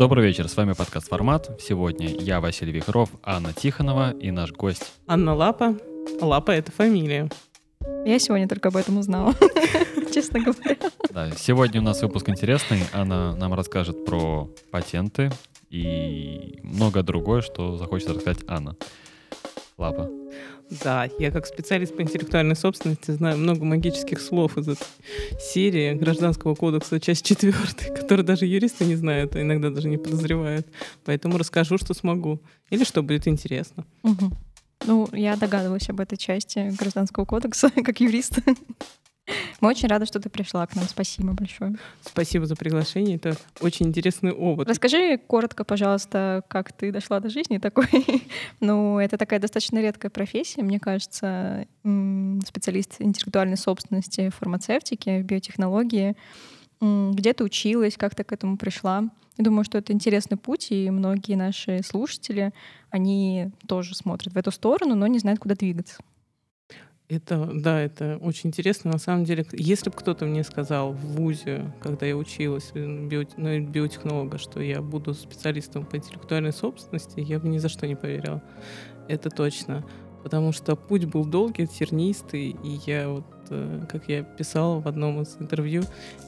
[0.00, 1.60] Добрый вечер, с вами подкаст «Формат».
[1.60, 4.94] Сегодня я, Василий Вихров, Анна Тихонова и наш гость.
[5.06, 5.76] Анна Лапа.
[6.22, 7.28] Лапа— это фамилия.
[8.06, 9.34] Я сегодня только об этом узнала,
[10.14, 10.78] честно говоря.
[11.10, 12.80] Да, сегодня у нас выпуск интересный.
[12.94, 15.30] Она нам расскажет про патенты
[15.68, 18.76] и много другое, что захочет рассказать Анна.
[19.76, 20.19] Лапа.
[20.84, 24.86] Да, я как специалист по интеллектуальной собственности знаю много магических слов из этой
[25.40, 30.66] серии Гражданского кодекса, часть четвертая, которые даже юристы не знают, а иногда даже не подозревают.
[31.04, 32.40] Поэтому расскажу, что смогу.
[32.70, 33.84] Или что будет интересно.
[34.04, 34.30] Угу.
[34.86, 38.38] Ну, я догадываюсь об этой части Гражданского кодекса, как юрист.
[39.60, 40.84] Мы очень рады, что ты пришла к нам.
[40.86, 41.76] Спасибо большое.
[42.02, 43.16] Спасибо за приглашение.
[43.16, 44.68] Это очень интересный опыт.
[44.68, 47.88] Расскажи коротко, пожалуйста, как ты дошла до жизни такой.
[48.60, 56.16] ну, это такая достаточно редкая профессия, мне кажется, специалист интеллектуальной собственности, фармацевтики, биотехнологии.
[56.80, 59.04] Где ты училась, как ты к этому пришла?
[59.36, 62.52] Я думаю, что это интересный путь, и многие наши слушатели,
[62.90, 65.96] они тоже смотрят в эту сторону, но не знают, куда двигаться.
[67.10, 68.92] Это, да, это очень интересно.
[68.92, 74.38] На самом деле, если бы кто-то мне сказал в ВУЗе, когда я училась на биотехнолога,
[74.38, 78.40] что я буду специалистом по интеллектуальной собственности, я бы ни за что не поверила.
[79.08, 79.84] Это точно.
[80.22, 83.39] Потому что путь был долгий, тернистый, и я вот Э,
[83.88, 85.82] как я писала в одном из интервью,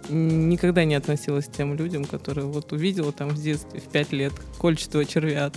[0.08, 4.32] никогда не относилась к тем людям, которые вот увидела там в детстве в пять лет
[4.58, 5.50] кольчатого червя.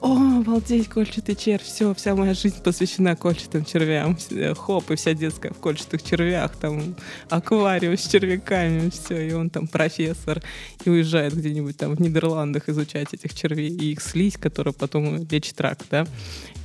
[0.00, 4.16] О, обалдеть, кольчатый червь, все, вся моя жизнь посвящена кольчатым червям.
[4.56, 6.96] Хоп, и вся детская в кольчатых червях, там
[7.30, 10.42] аквариум с червяками, все, и он там профессор,
[10.84, 15.60] и уезжает где-нибудь там в Нидерландах изучать этих червей и их слизь, которая потом лечит
[15.60, 16.06] рак, да.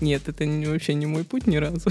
[0.01, 1.89] Нет, это вообще не мой путь ни разу.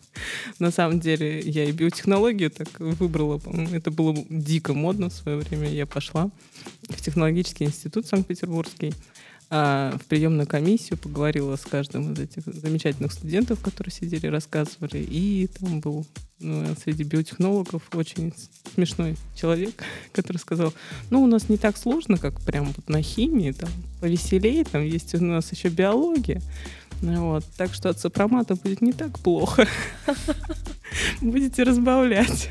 [0.58, 3.40] На самом деле, я и биотехнологию так выбрала.
[3.72, 5.68] Это было дико модно в свое время.
[5.70, 6.30] Я пошла
[6.88, 8.94] в технологический институт Санкт-Петербургский,
[9.50, 14.98] а, в приемную комиссию, поговорила с каждым из этих замечательных студентов, которые сидели, рассказывали.
[14.98, 16.06] И там был
[16.40, 18.32] ну, среди биотехнологов очень
[18.74, 19.74] смешной человек,
[20.12, 20.72] который сказал,
[21.10, 23.68] ну, у нас не так сложно, как прям вот на химии, там
[24.00, 26.40] повеселее, там есть у нас еще биология.
[27.00, 27.44] Вот.
[27.56, 29.68] Так что от сопромата будет не так плохо.
[31.20, 32.50] Будете разбавлять.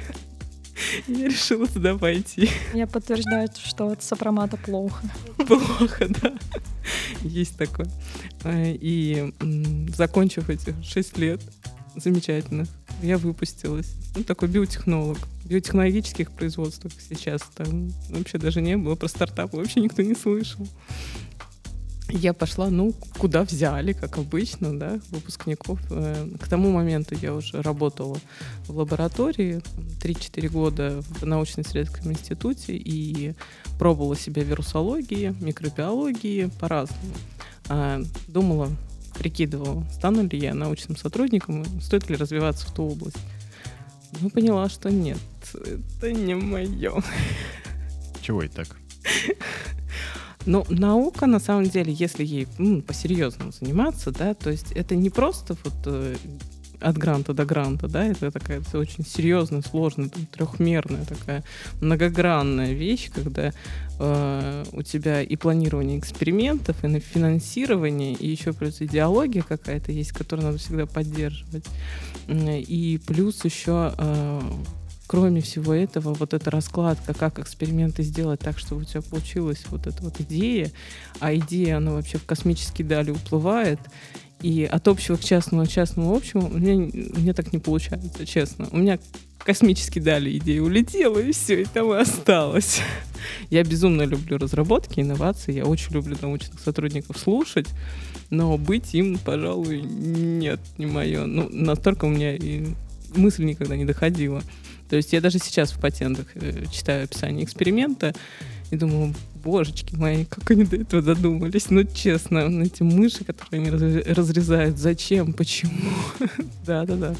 [1.08, 2.50] Я решила туда пойти.
[2.74, 5.04] Я подтверждаю, что от сопромата плохо.
[5.48, 6.34] Плохо, да.
[7.22, 7.88] Есть такое.
[8.46, 9.34] И
[9.96, 11.42] закончив эти шесть лет
[11.96, 12.68] замечательных,
[13.02, 13.94] я выпустилась.
[14.16, 15.18] Ну, такой биотехнолог.
[15.46, 18.96] Биотехнологических производств сейчас там вообще даже не было.
[18.96, 20.68] Про стартапы вообще никто не слышал
[22.10, 25.80] я пошла, ну, куда взяли, как обычно, да, выпускников.
[25.90, 28.18] Э, к тому моменту я уже работала
[28.68, 29.62] в лаборатории
[30.02, 33.34] 3-4 года в научно-исследовательском институте и
[33.80, 37.14] пробовала себя в вирусологии, микробиологии по-разному.
[37.70, 38.70] А, думала,
[39.18, 43.18] прикидывала, стану ли я научным сотрудником, стоит ли развиваться в ту область.
[44.22, 45.18] Ну, поняла, что нет,
[45.54, 47.02] это не мое.
[48.22, 48.78] Чего это так?
[50.46, 55.10] Но наука, на самом деле, если ей ну, по-серьезному заниматься, да, то есть это не
[55.10, 56.16] просто вот э,
[56.84, 61.44] от гранта до гранта, да, это такая это очень серьезная, сложная, там, трехмерная такая
[61.82, 63.54] многогранная вещь, когда
[64.00, 70.48] э, у тебя и планирование экспериментов, и финансирование, и еще плюс идеология какая-то есть, которую
[70.48, 71.66] надо всегда поддерживать,
[72.28, 74.42] и плюс еще э,
[75.14, 79.86] кроме всего этого, вот эта раскладка, как эксперименты сделать так, чтобы у тебя получилась вот
[79.86, 80.72] эта вот идея,
[81.20, 83.78] а идея, она вообще в космические дали уплывает,
[84.42, 87.60] и от общего к частному, от частному к общему, у меня, у меня так не
[87.60, 88.68] получается, честно.
[88.72, 88.98] У меня
[89.38, 92.82] космические дали идея улетела, и все, и там и осталось.
[93.52, 97.68] Я безумно люблю разработки, инновации, я очень люблю научных сотрудников слушать,
[98.32, 101.28] но быть им, пожалуй, нет, не мое.
[101.28, 102.66] Ну, настолько у меня и
[103.16, 104.42] мысль никогда не доходила.
[104.90, 108.14] То есть я даже сейчас в патентах э, читаю описание эксперимента
[108.72, 109.14] и думаю,
[109.44, 111.70] божечки мои, как они до этого додумались.
[111.70, 113.70] Ну, честно, ну, эти мыши, которые они
[114.14, 115.72] разрезают, зачем, почему?
[116.66, 117.16] Да-да-да.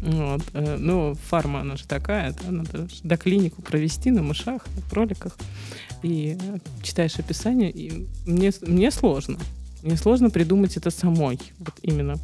[0.00, 0.42] Вот.
[0.54, 5.36] Э, ну, фарма, она же такая, да, надо до клинику провести на мышах, на кроликах.
[6.02, 9.38] И э, читаешь описание, и мне, мне сложно.
[9.82, 12.16] Мне сложно придумать это самой, вот именно.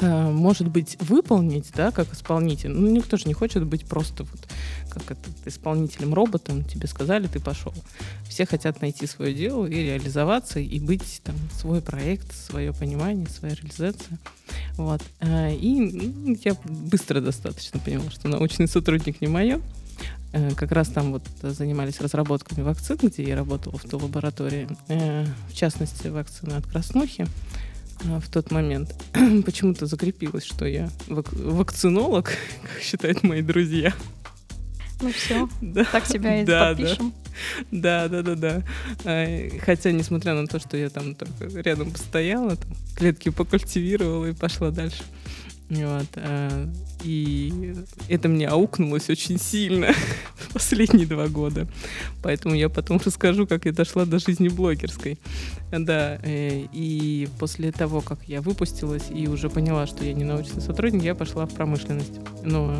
[0.00, 2.70] Э, может быть, выполнить, да, как исполнитель.
[2.70, 4.48] Ну, никто же не хочет быть просто вот
[4.90, 7.74] как это, исполнителем роботом, тебе сказали, ты пошел.
[8.28, 13.54] Все хотят найти свое дело и реализоваться, и быть там свой проект, свое понимание, своя
[13.54, 14.18] реализация.
[14.76, 15.02] Вот.
[15.20, 19.60] Э, и ну, я быстро достаточно поняла, что научный сотрудник не мое.
[20.32, 25.54] Э, как раз там вот занимались разработками вакцин, где я работала в той лаборатории, в
[25.54, 27.26] частности, вакцины от краснухи
[28.04, 28.94] в тот момент.
[29.44, 32.26] Почему-то закрепилось, что я вак- вакцинолог,
[32.62, 33.92] как считают мои друзья.
[35.00, 35.84] Ну все, Да.
[35.84, 37.12] так тебя и Да, подпишем.
[37.70, 38.62] Да, да, да, да.
[39.04, 44.32] А, Хотя, несмотря на то, что я там только рядом постояла, там, клетки покультивировала и
[44.32, 45.04] пошла дальше.
[45.70, 46.06] Вот.
[46.16, 46.68] а,
[47.04, 47.74] И
[48.08, 49.88] это мне аукнулось очень сильно
[50.52, 51.66] последние два года.
[52.22, 55.18] Поэтому я потом расскажу, как я дошла до жизни блогерской.
[55.70, 60.62] Да, э, и после того, как я выпустилась и уже поняла, что я не научный
[60.62, 62.18] сотрудник, я пошла в промышленность.
[62.42, 62.74] Но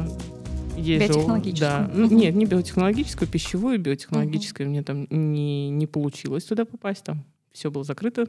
[0.76, 1.70] есть же- Биотехнологическую.
[1.70, 1.90] Да.
[1.92, 4.68] Ну, Нет, не биотехнологическую, пищевую, биотехнологическую.
[4.70, 8.28] Мне там не, не получилось туда попасть, там все было закрыто.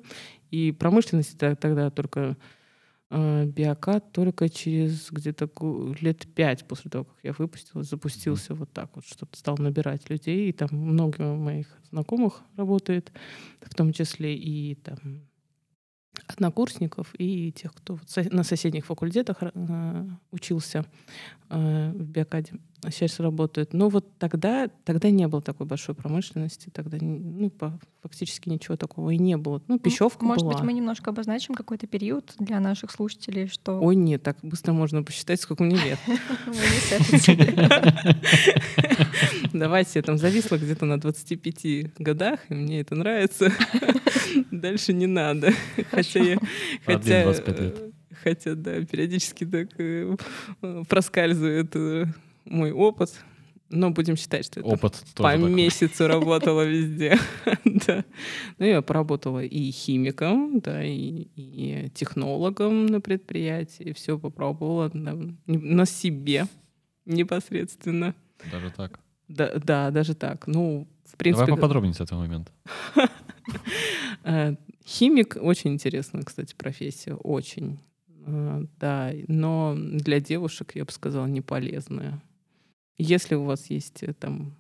[0.52, 2.36] И промышленность тогда только э,
[3.12, 5.50] биокат только через где-то
[6.00, 10.50] лет пять после того, как я выпустилась, запустился вот так вот, что стал набирать людей.
[10.50, 13.12] И там много моих знакомых работает,
[13.62, 15.30] в том числе и там
[16.28, 18.00] однокурсников и тех, кто
[18.32, 20.86] на соседних факультетах э, учился
[21.50, 22.54] э, в биокаде,
[22.84, 23.74] сейчас работают.
[23.74, 29.10] Но вот тогда, тогда не было такой большой промышленности, тогда ну, по- фактически ничего такого
[29.12, 29.62] и не было.
[29.68, 30.54] Ну, пищевка Может была.
[30.54, 35.04] быть, мы немножко обозначим какой-то период для наших слушателей, что Ой, нет, так быстро можно
[35.04, 36.00] посчитать, сколько мне лет.
[39.54, 43.52] Давайте, я там зависла где-то на 25 годах, и мне это нравится.
[44.52, 45.54] Дальше не надо.
[45.92, 46.38] Хотя я...
[46.86, 47.76] Хотя, 25 лет.
[47.78, 47.92] э,
[48.24, 50.16] хотя, да, периодически так э,
[50.88, 52.06] проскальзывает э,
[52.46, 53.12] мой опыт.
[53.72, 57.20] Но будем считать, что это Опыт по месяцу работала везде.
[57.66, 58.04] да.
[58.58, 63.94] Ну, я поработала и химиком, да, и, и технологом на предприятии.
[63.94, 64.90] Все попробовала
[65.46, 66.48] на себе
[67.06, 68.16] непосредственно.
[68.52, 69.00] Даже так.
[69.28, 70.48] Да, да, даже так.
[70.48, 72.52] Ну, в принципе, Давай поподробнее с этого момента.
[74.24, 74.56] э,
[74.86, 77.80] химик очень интересная, кстати, профессия, очень.
[78.26, 82.22] Э, Да, но для девушек, я бы сказала, не полезная.
[83.00, 84.56] Если у вас есть э, там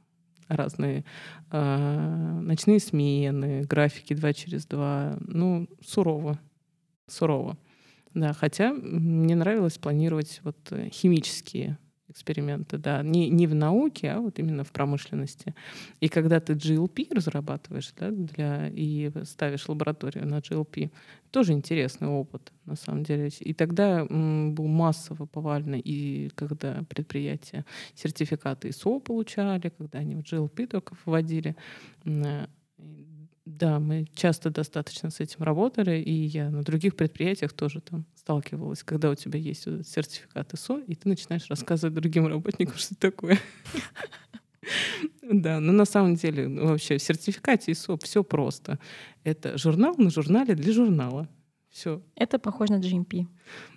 [0.47, 1.03] разные
[1.51, 6.39] э, ночные смены, графики 2 через 2, ну, сурово.
[7.05, 7.57] Сурово.
[8.13, 11.77] Да, хотя мне нравилось планировать вот э, химические
[12.19, 15.55] эксперименты, да, не, не в науке, а вот именно в промышленности.
[16.01, 20.91] И когда ты GLP разрабатываешь, да, для, и ставишь лабораторию на GLP,
[21.31, 23.29] тоже интересный опыт, на самом деле.
[23.39, 30.19] И тогда м, был массово повально, и когда предприятия сертификаты ИСО получали, когда они в
[30.19, 31.55] GLP только вводили.
[33.49, 38.83] Да, мы часто достаточно с этим работали, и я на других предприятиях тоже там сталкивалась,
[38.83, 43.11] когда у тебя есть вот сертификат ИСО, и ты начинаешь рассказывать другим работникам, что это
[43.11, 43.39] такое.
[45.23, 48.77] Да, но на самом деле ну, вообще в сертификате ИСО все просто.
[49.23, 51.27] Это журнал на журнале для журнала.
[51.71, 52.03] Все.
[52.15, 53.25] Это похоже на GMP.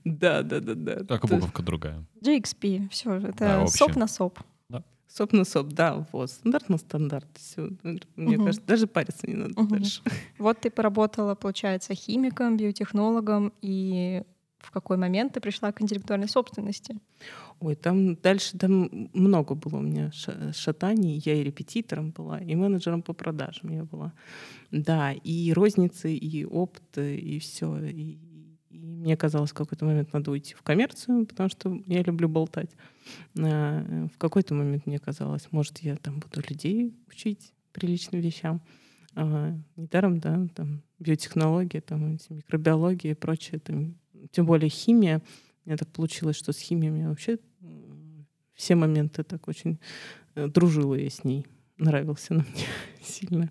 [0.05, 1.05] Да, да, да, да.
[1.05, 2.05] Только буковка другая.
[2.23, 4.39] GXP, все, это СОП на СОП.
[5.15, 6.31] СОП на СОП, да, вот.
[6.31, 7.27] Стандарт на стандарт.
[7.35, 7.71] Все.
[8.17, 8.45] Мне Мгм.
[8.47, 9.69] кажется, даже париться не надо Мгм.
[9.69, 10.01] дальше.
[10.39, 14.23] Вот ты поработала, получается, химиком, биотехнологом, и
[14.59, 16.97] в какой момент ты пришла к интеллектуальной собственности?
[17.61, 21.21] Ой, там дальше там много было у меня ша- шатаний.
[21.25, 24.13] Я и репетитором была, и менеджером по продажам я была.
[24.71, 27.77] Да, и розницы, и опыт, и все.
[27.85, 28.17] И
[29.03, 32.71] мне казалось, в какой-то момент надо уйти в коммерцию, потому что я люблю болтать.
[33.39, 38.63] А, В какой-то момент мне казалось, может, я там буду людей учить приличным вещам.
[39.15, 43.97] А, Недаром, да, там биотехнология, там микробиология и прочее, там,
[44.31, 45.21] тем более химия.
[45.65, 47.39] У меня так получилось, что с химией меня вообще
[48.55, 49.81] все моменты так очень
[50.37, 51.47] э, дружила я с ней.
[51.79, 52.67] Нравился она мне
[53.03, 53.51] сильно.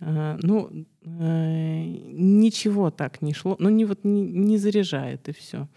[0.00, 0.70] А, ну,
[1.02, 3.56] э, ничего так не шло.
[3.58, 5.68] Ну, не, вот, не, не заряжает, и все.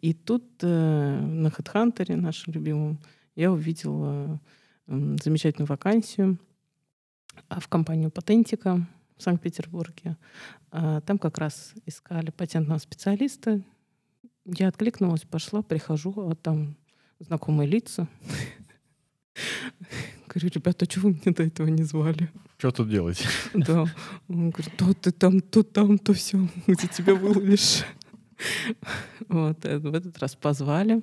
[0.00, 2.98] И тут э, на HeadHunter, нашем любимом,
[3.34, 4.40] я увидела
[4.86, 6.38] замечательную вакансию
[7.48, 10.16] а, в компанию Патентика в Санкт-Петербурге.
[10.70, 13.60] А, Там как раз искали патентного специалиста.
[14.44, 16.76] Я откликнулась, пошла, прихожу, а там
[17.18, 18.06] знакомые лица.
[20.36, 22.28] Говорю, ребята, а чего вы меня до этого не звали?
[22.58, 23.24] Что тут делать?
[23.54, 23.86] Да.
[24.28, 27.84] Он говорит, то ты там, то там, то все, где тебя выловишь.
[29.28, 31.02] Вот, э, в этот раз позвали,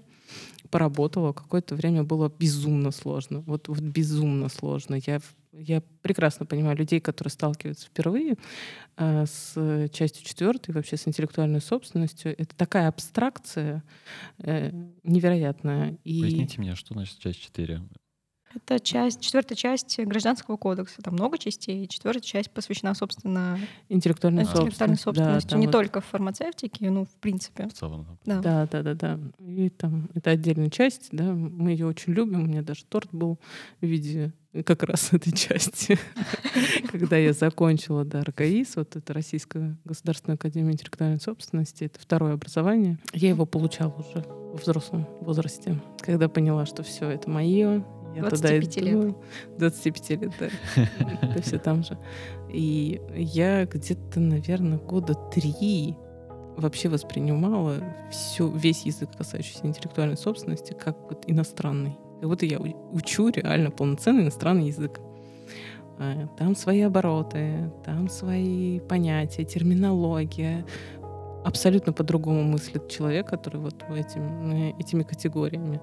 [0.70, 1.34] поработала.
[1.34, 3.40] Какое-то время было безумно сложно.
[3.40, 5.00] Вот, вот безумно сложно.
[5.04, 5.20] Я,
[5.52, 8.36] я прекрасно понимаю людей, которые сталкиваются впервые
[8.98, 12.36] э, с частью четвертой, вообще с интеллектуальной собственностью.
[12.38, 13.84] Это такая абстракция
[14.38, 14.70] э,
[15.02, 15.98] невероятная.
[16.04, 17.82] И Поясните мне, что значит часть 4?
[18.56, 21.02] Это часть, четвертая часть гражданского кодекса.
[21.02, 21.88] Там много частей.
[21.88, 25.50] Четвертая часть посвящена, собственно, Интеллектуальной интеллектуальной собственности.
[25.52, 27.68] Да, Не вот- только в фармацевтике, ну, в принципе.
[27.68, 28.06] В целом.
[28.26, 28.40] Да.
[28.42, 29.20] Да, да, да, да.
[29.40, 32.44] И там это отдельная часть, да, мы ее очень любим.
[32.44, 33.40] У меня даже торт был
[33.82, 34.34] в виде
[34.66, 35.98] как раз этой части.
[36.92, 43.00] Когда я закончила, да, РКИС, вот это Российская государственная академия интеллектуальной собственности, это второе образование.
[43.14, 47.84] Я его получала уже в взрослом возрасте, когда поняла, что все это мое.
[48.16, 48.96] Я туда 25 лет.
[48.96, 49.18] иду.
[49.58, 50.50] 25 лет, да.
[51.22, 51.98] Это все там же.
[52.50, 55.96] И я где-то, наверное, года три
[56.58, 61.98] вообще воспринимала всю, весь язык, касающийся интеллектуальной собственности, как вот иностранный.
[62.20, 65.00] Как будто я учу реально полноценный иностранный язык.
[66.00, 70.66] А, Там свои обороты, там свои понятия, терминология.
[71.44, 75.82] Абсолютно по-другому мыслит человек, который вот этим, э, этими категориями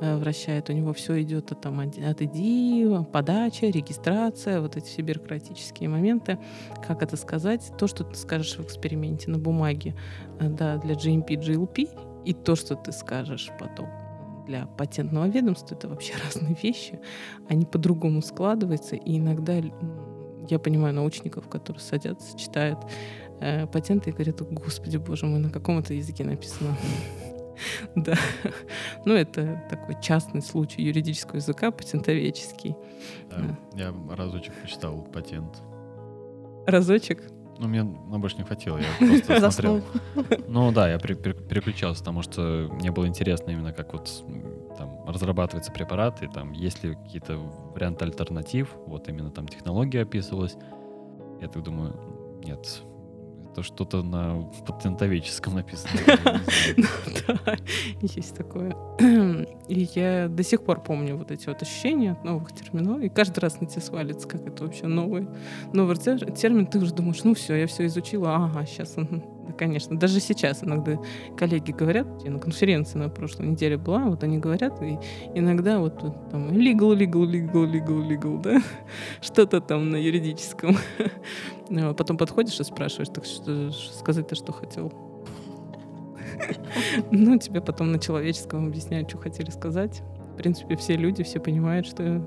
[0.00, 0.70] э, вращает.
[0.70, 6.38] У него все идет от, там, от идеи, подача, регистрация, вот эти все бюрократические моменты.
[6.86, 7.72] Как это сказать?
[7.76, 9.96] То, что ты скажешь в эксперименте на бумаге
[10.38, 11.88] э, да, для GMP, GLP,
[12.24, 13.88] и то, что ты скажешь потом
[14.46, 17.00] для патентного ведомства, это вообще разные вещи.
[17.48, 19.60] Они по-другому складываются, и иногда
[20.48, 22.78] я понимаю научников, которые садятся, читают
[23.40, 26.76] э, патенты и говорят, господи боже мой, на каком это языке написано.
[27.94, 28.14] Да.
[29.04, 32.74] Ну, это такой частный случай юридического языка, патентоведческий.
[33.30, 33.58] Да.
[33.74, 35.58] Я разочек почитал патент.
[36.66, 37.22] Разочек.
[37.58, 38.86] Ну, мне на больше не хватило, я
[39.26, 39.82] просто смотрел.
[40.48, 44.24] Ну да, я пере- пере- переключался, потому что мне было интересно именно, как вот
[44.78, 50.56] там разрабатывается препарат, и там есть ли какие-то варианты альтернатив, вот именно там технология описывалась.
[51.42, 51.94] Я так думаю,
[52.42, 52.80] нет,
[53.50, 55.92] это что-то на патентоведческом написано.
[56.06, 56.40] Знаю.
[57.26, 57.56] Да,
[58.00, 58.76] есть такое.
[59.68, 63.00] И я до сих пор помню вот эти вот ощущения от новых терминов.
[63.00, 65.28] И каждый раз на тебя свалится, как это вообще новый,
[65.72, 66.66] новый тер- термин.
[66.66, 68.34] Ты уже думаешь, ну все, я все изучила.
[68.36, 68.96] Ага, сейчас.
[69.58, 69.98] Конечно.
[69.98, 70.98] Даже сейчас иногда
[71.36, 74.98] коллеги говорят, я на конференции на прошлой неделе была, вот они говорят, и
[75.34, 75.98] иногда вот
[76.30, 78.62] там legal, legal, legal, legal, legal, да,
[79.20, 80.76] что-то там на юридическом.
[81.72, 84.92] А Потом подходишь и спрашиваешь, так что сказать-то что хотел?
[87.10, 90.02] Ну, тебе потом на человеческом объясняют, что хотели сказать.
[90.32, 92.22] В принципе, все люди, все понимают, что...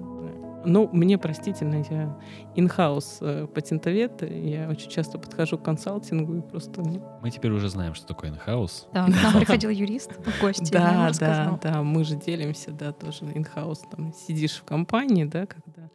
[0.65, 2.17] Ну, мне простительно, я
[2.55, 6.81] инхаус э, патентовед, я очень часто подхожу к консалтингу и просто...
[6.81, 8.87] ну, Мы теперь уже знаем, что такое инхаус.
[8.93, 10.71] Да, к нам приходил юрист в гости.
[10.71, 15.89] Да, да, да, мы же делимся, да, тоже инхаус, там сидишь в компании, да, когда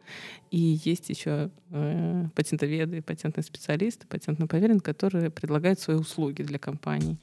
[0.51, 7.17] и есть еще э, патентоведы, патентные специалисты, патентно поверенные, которые предлагают свои услуги для компаний.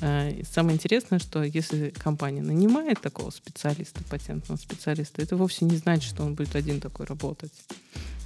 [0.00, 6.10] Э, самое интересное, что если компания нанимает такого специалиста, патентного специалиста, это вовсе не значит,
[6.14, 7.52] что он будет один такой работать.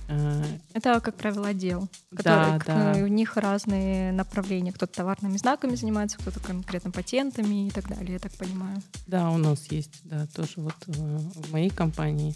[0.09, 0.43] Э,
[0.75, 1.89] Это, как правило, отдел.
[2.11, 3.05] Да, который, к- да.
[3.05, 4.73] У них разные направления.
[4.73, 8.83] Кто-то товарными знаками занимается, кто-то конкретно патентами и так далее, я так понимаю.
[9.07, 12.35] Да, у нас есть, да, тоже вот э, в моей компании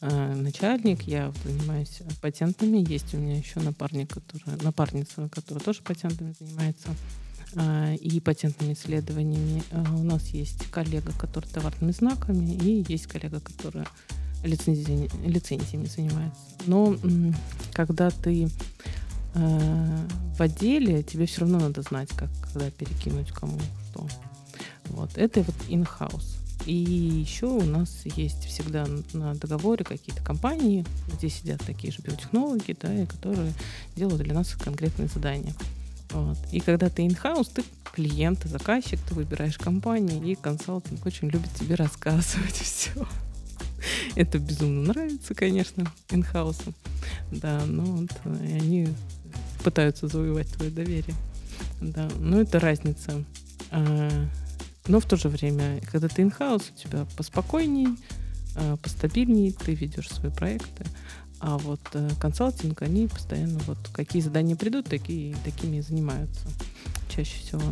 [0.00, 6.34] э, начальник, я занимаюсь патентами, есть у меня еще напарник, которая, напарница, которая тоже патентами
[6.38, 9.62] занимается э, и патентными исследованиями.
[9.70, 13.86] Э, У нас есть коллега, который товарными знаками, и есть коллега, которая
[14.44, 16.40] лицензиями, лицензиями занимается.
[16.66, 16.96] Но
[17.72, 18.48] когда ты
[19.34, 23.58] э, в отделе, тебе все равно надо знать, как когда перекинуть кому
[23.90, 24.06] что.
[24.90, 25.16] Вот.
[25.16, 26.36] Это вот in-house.
[26.66, 32.76] И еще у нас есть всегда на договоре какие-то компании, где сидят такие же биотехнологи,
[32.80, 33.52] да, и которые
[33.96, 35.54] делают для нас конкретные задания.
[36.10, 36.38] Вот.
[36.52, 41.52] И когда ты in-house, ты клиент, ты заказчик, ты выбираешь компанию, и консалтинг очень любит
[41.54, 43.06] тебе рассказывать все.
[44.14, 46.74] Это безумно нравится, конечно, инхаусу.
[47.30, 48.88] Да, но вот э, и они
[49.62, 51.14] пытаются завоевать твое доверие.
[51.80, 53.24] Да, но это разница.
[53.70, 54.26] А,
[54.86, 57.88] Но в то же время, когда ты инхаус, у тебя поспокойней,
[58.56, 60.84] а, постабильней, ты ведешь свои проекты.
[61.40, 66.46] А вот э, консалтинг, они постоянно вот какие задания придут, такие, такими и занимаются
[67.08, 67.62] чаще всего.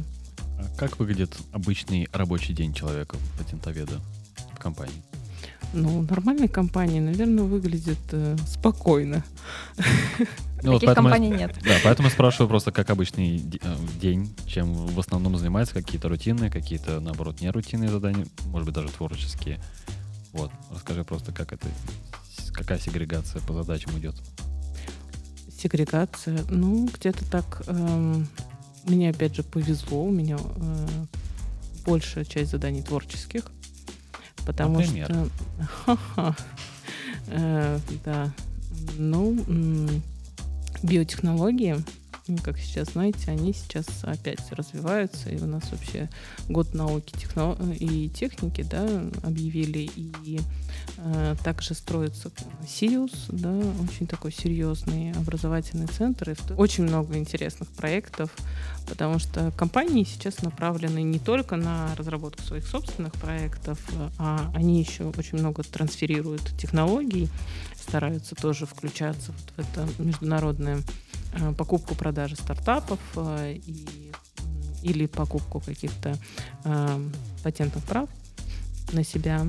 [0.59, 4.01] А как выглядит обычный рабочий день человека, патентоведа
[4.55, 5.03] в компании?
[5.73, 9.25] Ну, нормальной компании, наверное, выглядит э, спокойно.
[10.63, 11.55] Ну, вот Таких я- компаний нет.
[11.63, 16.51] Да, поэтому я спрашиваю просто, как обычный э, день, чем в основном занимается, какие-то рутинные,
[16.51, 19.61] какие-то, наоборот, нерутинные задания, может быть, даже творческие.
[20.33, 21.67] Вот, расскажи просто, как это,
[22.57, 24.15] какая сегрегация по задачам идет.
[25.57, 27.63] Сегрегация, ну, где-то так.
[27.67, 28.27] эм,
[28.87, 30.05] мне, опять же, повезло.
[30.05, 30.87] У меня э,
[31.85, 33.45] большая часть заданий творческих.
[34.47, 35.07] Потому Например?
[35.07, 35.29] что...
[35.85, 36.37] Ха-ха.
[37.29, 38.33] Э, да.
[38.99, 39.37] Ну,
[40.81, 41.83] биотехнологии
[42.43, 46.09] как сейчас знаете, они сейчас опять развиваются, и у нас вообще
[46.49, 47.57] год науки техно...
[47.79, 48.85] и техники, да,
[49.23, 50.41] объявили, и
[50.99, 52.31] э, также строится
[52.67, 53.57] Сириус, да,
[53.89, 58.31] очень такой серьезный образовательный центр, и очень много интересных проектов,
[58.89, 63.79] потому что компании сейчас направлены не только на разработку своих собственных проектов,
[64.19, 67.29] а они еще очень много трансферируют технологий,
[67.77, 70.83] стараются тоже включаться вот в это международное
[71.41, 74.13] Э, покупку продажи стартапов э, и,
[74.83, 76.17] или покупку каких-то
[76.65, 77.11] э,
[77.43, 78.09] патентных прав
[78.93, 79.45] на себя,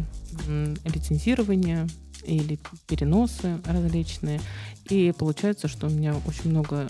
[0.84, 1.88] лицензирование
[2.24, 4.42] или переносы различные.
[4.90, 6.88] И получается, что у меня очень много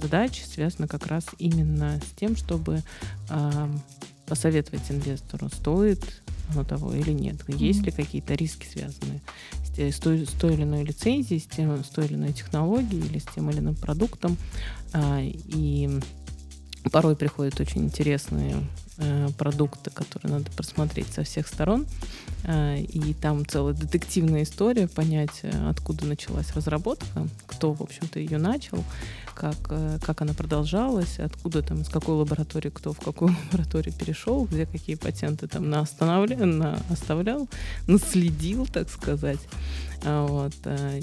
[0.00, 2.82] задач связано как раз именно с тем, чтобы
[4.26, 7.56] посоветовать инвестору, стоит оно того или нет, mm-hmm.
[7.56, 9.20] есть ли какие-то риски, связанные
[9.76, 13.18] с той, с той или иной лицензией, с, тем, с той или иной технологией или
[13.18, 14.36] с тем или иным продуктом.
[14.92, 16.00] А, и
[16.90, 18.56] порой приходят очень интересные
[19.00, 21.86] э, продукты, которые надо просмотреть со всех сторон.
[22.44, 28.38] Э, и там целая детективная история, понять, э, откуда началась разработка, кто, в общем-то, ее
[28.38, 28.84] начал,
[29.34, 29.56] как,
[30.02, 34.96] как она продолжалась, откуда там, из какой лаборатории кто в какую лабораторию перешел, где какие
[34.96, 37.48] патенты там на оставлял,
[37.86, 39.40] наследил, так сказать.
[40.04, 40.54] А, вот,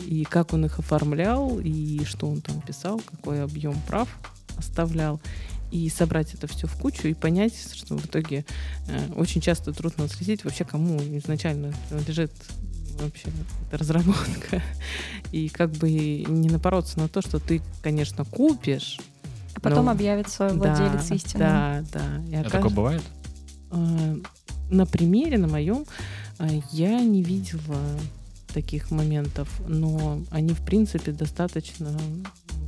[0.06, 4.08] и как он их оформлял, и что он там писал, какой объем прав
[4.58, 5.20] оставлял
[5.72, 8.46] и собрать это все в кучу и понять, что в итоге
[8.88, 11.74] э, очень часто трудно отследить вообще, кому изначально
[12.08, 12.32] лежит
[13.00, 13.30] вообще
[13.68, 14.62] эта разработка.
[15.32, 19.00] И как бы не напороться на то, что ты, конечно, купишь.
[19.56, 19.92] А потом но...
[19.92, 21.40] объявится владелец да, истины.
[21.40, 22.24] Да, да.
[22.30, 22.52] И а окаж...
[22.52, 23.04] такое бывает?
[23.72, 24.18] Э,
[24.70, 25.86] на примере, на моем,
[26.40, 27.82] э, я не видела
[28.54, 31.98] таких моментов, но они, в принципе, достаточно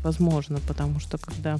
[0.03, 1.59] возможны, потому что когда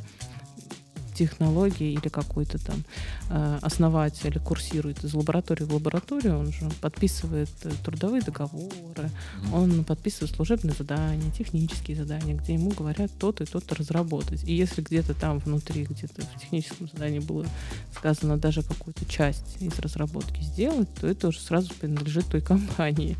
[1.20, 2.84] технологии или какой-то там
[3.30, 9.10] э, основатель курсирует из лаборатории в лабораторию, он же подписывает э, трудовые договоры,
[9.54, 14.44] он подписывает служебные задания, технические задания, где ему говорят то-то и то-то разработать.
[14.46, 17.46] И если где-то там внутри, где-то в техническом задании было
[17.94, 23.18] сказано даже какую-то часть из разработки сделать, то это уже сразу принадлежит той компании,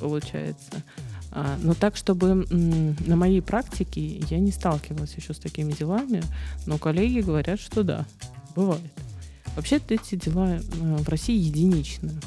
[0.00, 0.82] получается.
[1.32, 6.22] А, но так, чтобы на моей практике я не сталкивалась еще с такими делами,
[6.66, 8.06] но коллеги говорят, что да,
[8.56, 8.92] бывает.
[9.56, 10.60] Вообще-то эти дела э,
[10.96, 12.20] в России единичные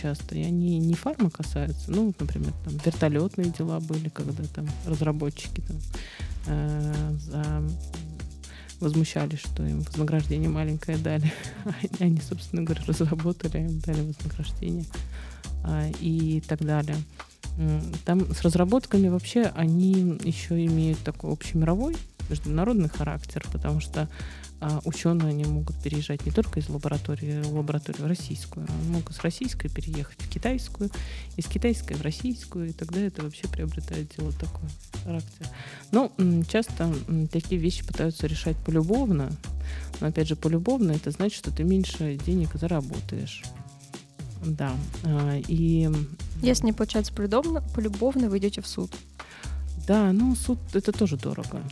[0.00, 1.90] часто, и они не фарма касаются.
[1.90, 5.76] Ну, например, там вертолетные дела были, когда там разработчики там,
[6.46, 7.62] э, за
[8.80, 11.32] возмущались, что им вознаграждение маленькое дали.
[12.00, 14.84] Они, собственно говоря, разработали, им дали вознаграждение
[15.62, 16.96] а, и так далее.
[18.04, 21.96] Там с разработками вообще они еще имеют такой общемировой
[22.30, 24.08] международный характер, потому что
[24.60, 29.20] а, ученые они могут переезжать не только из лаборатории в лабораторию российскую, они могут с
[29.20, 30.88] российской переехать в китайскую,
[31.36, 34.68] из китайской в российскую, и тогда это вообще приобретает дело такой
[35.04, 35.48] характер.
[35.90, 36.12] Но
[36.48, 36.94] часто
[37.32, 39.32] такие вещи пытаются решать полюбовно,
[40.00, 43.42] но опять же полюбовно это значит, что ты меньше денег заработаешь.
[44.44, 44.72] Да.
[45.04, 45.90] А, и...
[46.42, 48.92] Если не получается полюбовно, полюбовно вы идете в суд.
[49.86, 51.62] Да, ну суд это тоже дорого.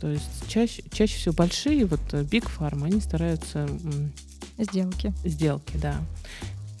[0.00, 3.68] То есть чаще, чаще всего большие, вот э, Big Pharma, они стараются...
[4.58, 5.12] Сделки.
[5.24, 6.00] Сделки, да.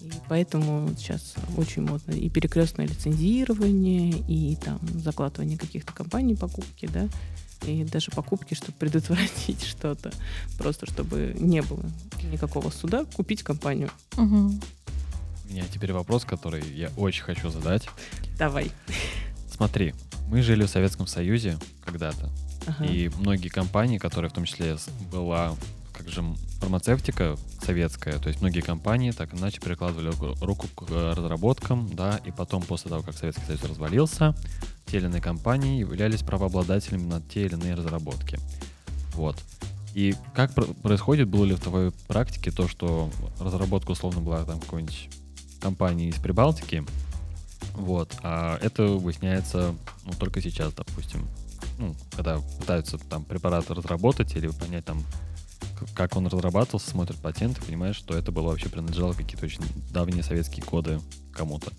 [0.00, 7.08] И поэтому сейчас очень модно и перекрестное лицензирование, и там закладывание каких-то компаний покупки, да,
[7.66, 10.12] и даже покупки, чтобы предотвратить что-то,
[10.58, 11.84] просто чтобы не было
[12.32, 13.90] никакого суда, купить компанию.
[14.16, 14.60] Угу.
[15.50, 17.88] Меня теперь вопрос, который я очень хочу задать.
[18.38, 18.70] Давай.
[19.50, 19.94] Смотри,
[20.28, 22.30] мы жили в Советском Союзе когда-то,
[22.66, 22.84] ага.
[22.84, 24.76] и многие компании, которые в том числе
[25.10, 25.56] была
[25.92, 26.22] как же
[26.60, 32.62] фармацевтика советская, то есть многие компании так иначе перекладывали руку к разработкам, да, и потом
[32.62, 34.34] после того, как Советский Союз развалился,
[34.86, 38.38] те или иные компании являлись правообладателями на те или иные разработки.
[39.14, 39.36] Вот.
[39.94, 43.10] И как происходит, было ли в твоей практике то, что
[43.40, 45.10] разработка условно была там какой-нибудь
[45.60, 46.84] компании из Прибалтики.
[47.74, 48.16] Вот.
[48.22, 51.26] А это выясняется ну, только сейчас, допустим.
[51.78, 55.02] Ну, когда пытаются там препарат разработать или понять там,
[55.94, 60.64] как он разрабатывался, смотрят патенты, понимаешь, что это было вообще принадлежало какие-то очень давние советские
[60.64, 61.00] коды
[61.32, 61.72] кому-то.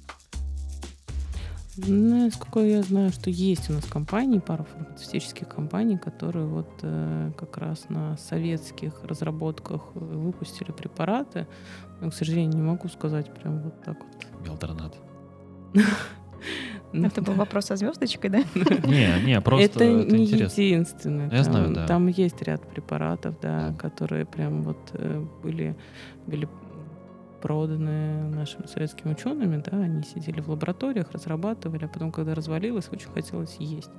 [1.78, 7.32] Ну, насколько я знаю, что есть у нас компании, пара фармацевтических компаний, которые вот э,
[7.38, 11.48] как раз на советских разработках выпустили препараты.
[12.02, 14.46] Но, к сожалению, не могу сказать прям вот так вот.
[14.46, 14.96] Белдернат.
[16.94, 18.40] Это был вопрос о звездочкой, да?
[18.86, 20.62] Не, не, просто это, это не интересно.
[20.62, 21.26] единственное.
[21.30, 21.88] Я там, знаю, да.
[21.88, 23.76] Там есть ряд препаратов, да, Да.
[23.78, 25.78] которые прям вот э, были,
[26.28, 26.50] были
[27.42, 33.10] проданы нашими советскими учеными, да, они сидели в лабораториях, разрабатывали, а потом, когда развалилось, очень
[33.10, 33.90] хотелось есть.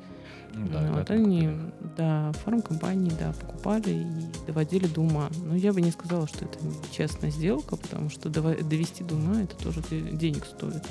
[0.55, 1.49] Ну да, вот поэтому они,
[1.97, 5.29] да, фармкомпании, да, покупали и доводили до ума.
[5.45, 6.59] Но я бы не сказала, что это
[6.91, 10.83] честная сделка, потому что довести до ума это тоже де- денег стоит.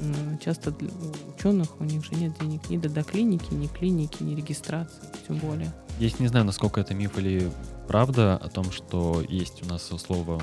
[0.00, 0.88] М, Часто для
[1.36, 5.72] ученых у них же нет денег ни до доклиники, ни клиники, ни регистрации, тем более.
[6.00, 7.50] Я не знаю, насколько это миф или
[7.86, 10.40] правда о том, что есть у нас условно,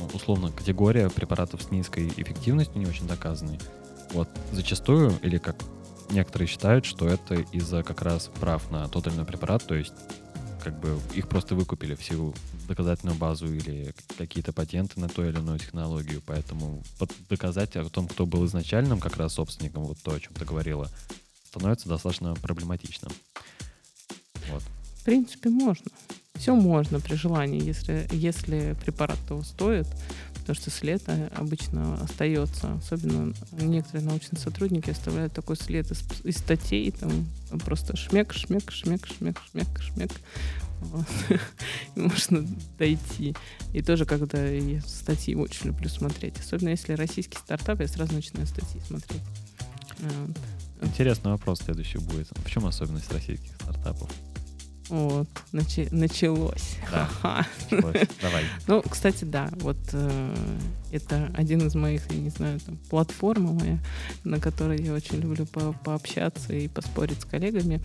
[0.00, 3.60] ну, условно категория препаратов с низкой эффективностью, не очень доказанной.
[4.12, 5.56] Вот зачастую, или как
[6.10, 9.92] некоторые считают, что это из-за как раз прав на тот или иной препарат, то есть
[10.62, 12.34] как бы их просто выкупили всю
[12.66, 16.82] доказательную базу или какие-то патенты на ту или иную технологию, поэтому
[17.28, 20.90] доказать о том, кто был изначальным как раз собственником, вот то, о чем ты говорила,
[21.46, 23.12] становится достаточно проблематичным.
[24.50, 24.62] Вот.
[25.00, 25.90] В принципе, можно.
[26.34, 29.86] Все можно при желании, если, если препарат того стоит,
[30.48, 31.02] потому что след
[31.36, 32.72] обычно остается.
[32.72, 37.28] Особенно некоторые научные сотрудники оставляют такой след из, из статей, там
[37.66, 40.10] просто шмек, шмек, шмек, шмек, шмек, шмек.
[40.80, 41.06] Вот.
[41.96, 43.34] Можно дойти.
[43.74, 46.40] И тоже, когда я статьи очень люблю смотреть.
[46.40, 49.22] Особенно если российский стартап, я сразу начинаю статьи смотреть.
[49.98, 50.36] Вот.
[50.80, 52.28] Интересный вопрос следующий будет.
[52.38, 54.10] В чем особенность российских стартапов?
[54.88, 56.76] Вот, начи- началось.
[56.90, 57.08] Да.
[57.70, 58.08] Началось.
[58.22, 58.44] Давай.
[58.66, 60.34] Ну, кстати, да, вот э,
[60.90, 63.78] это один из моих, я не знаю, там, платформа моя,
[64.24, 67.80] на которой я очень люблю по- пообщаться и поспорить с коллегами,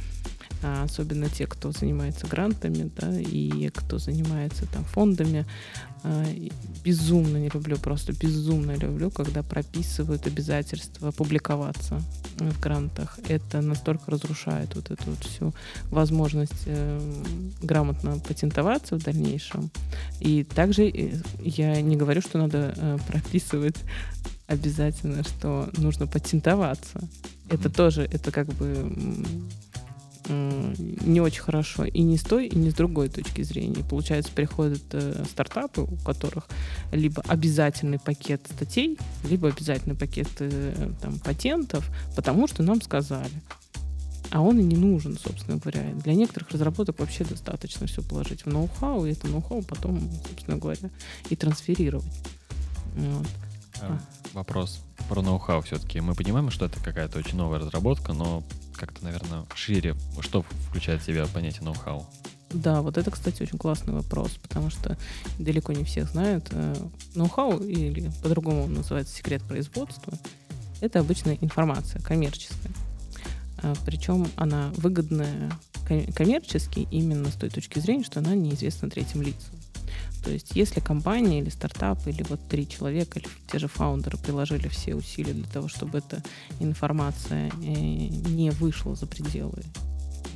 [0.62, 5.46] а, особенно те, кто занимается грантами, да, и кто занимается там фондами.
[6.06, 6.26] А,
[6.84, 12.02] безумно не люблю, просто безумно люблю, когда прописывают обязательства публиковаться
[12.38, 13.20] в грантах.
[13.30, 15.54] Это настолько разрушает вот эту вот всю
[15.86, 17.24] возможность э,
[17.62, 19.70] грамотно патентоваться в дальнейшем.
[20.20, 23.78] И также э, я не говорю, что надо прописывать
[24.48, 27.02] обязательно, что нужно патентоваться.
[27.50, 28.96] Это тоже, это как бы
[30.30, 33.84] не очень хорошо и не с той, и не с другой точки зрения.
[33.84, 36.48] Получается, приходят э, стартапы, у которых
[36.92, 38.98] либо обязательный пакет статей,
[39.30, 43.42] либо обязательный пакет э, там, патентов, потому что нам сказали.
[44.32, 45.94] А он и не нужен, собственно говоря.
[45.94, 50.90] Для некоторых разработок вообще достаточно все положить в ноу-хау, и это ноу-хау потом, собственно говоря,
[51.30, 52.06] и трансферировать.
[52.96, 53.28] Вот.
[53.82, 54.00] А,
[54.34, 54.80] Вопрос
[55.10, 56.00] про ноу-хау все-таки.
[56.00, 58.44] Мы понимаем, что это какая-то очень новая разработка, но
[58.76, 59.96] как-то, наверное, шире.
[60.22, 62.06] Что включает в себя понятие ноу-хау?
[62.52, 64.96] Да, вот это, кстати, очень классный вопрос, потому что
[65.40, 66.48] далеко не все знают.
[66.52, 66.76] э,
[67.16, 70.14] Ноу-хау, или по-другому называется секрет производства,
[70.80, 72.72] это обычная информация коммерческая.
[73.58, 75.52] А, Причем она выгодная
[75.88, 79.56] ком- коммерчески именно с той точки зрения, что она неизвестна третьим лицам.
[80.24, 84.70] То есть если компания или стартап, или вот три человека, или те же фаундеры приложили
[84.70, 86.24] все усилия для того, чтобы эта
[86.60, 89.64] информация э, не вышла за пределы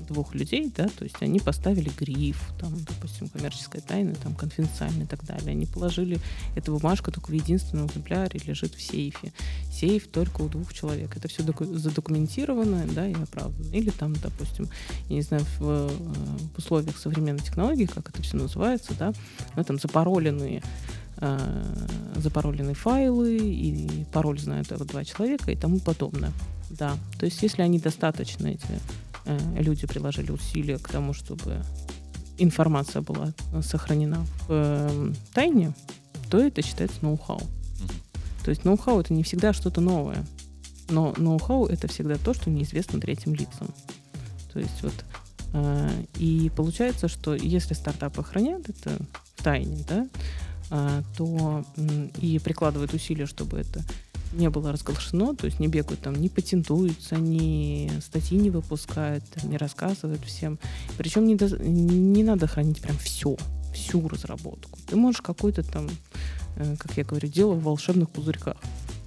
[0.07, 5.07] двух людей, да, то есть они поставили гриф, там, допустим, коммерческая тайна, там, конфиденциальная и
[5.07, 5.51] так далее.
[5.51, 6.19] Они положили
[6.55, 9.31] эту бумажку только в единственном экземпляре, лежит в сейфе.
[9.71, 11.15] Сейф только у двух человек.
[11.15, 13.71] Это все задокументировано, да, и оправдано.
[13.73, 14.69] Или там, допустим,
[15.09, 15.87] я не знаю, в, э,
[16.55, 19.13] в условиях современной технологии, как это все называется, да,
[19.55, 20.61] ну, там запароленные
[21.17, 21.63] э,
[22.15, 26.31] запароленные файлы, и пароль знают только два человека и тому подобное.
[26.69, 28.65] Да, то есть если они достаточно, эти
[29.55, 31.61] люди приложили усилия к тому, чтобы
[32.37, 35.73] информация была сохранена в э, тайне,
[36.29, 37.41] то это считается ноу-хау.
[38.43, 40.25] То есть ноу-хау это не всегда что-то новое,
[40.89, 43.67] но ноу-хау это всегда то, что неизвестно третьим лицам.
[44.53, 44.93] То есть вот
[45.53, 48.97] э, и получается, что если стартапы хранят это
[49.35, 50.07] в тайне, да,
[50.69, 51.63] а, то
[52.17, 53.83] и прикладывают усилия, чтобы это
[54.33, 59.57] не было разглашено, то есть не бегают там, не патентуются, ни статьи не выпускают, не
[59.57, 60.59] рассказывают всем.
[60.97, 63.37] Причем не, до- не надо хранить прям все,
[63.73, 64.79] всю разработку.
[64.87, 65.89] Ты можешь какое-то там,
[66.57, 68.57] э, как я говорю, дело в волшебных пузырьках.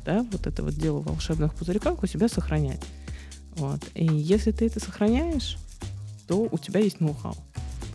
[0.05, 2.81] Да, вот это вот дело в волшебных пузырьках у себя сохранять.
[3.57, 3.81] Вот.
[3.95, 5.59] И если ты это сохраняешь,
[6.27, 7.37] то у тебя есть ноу-хау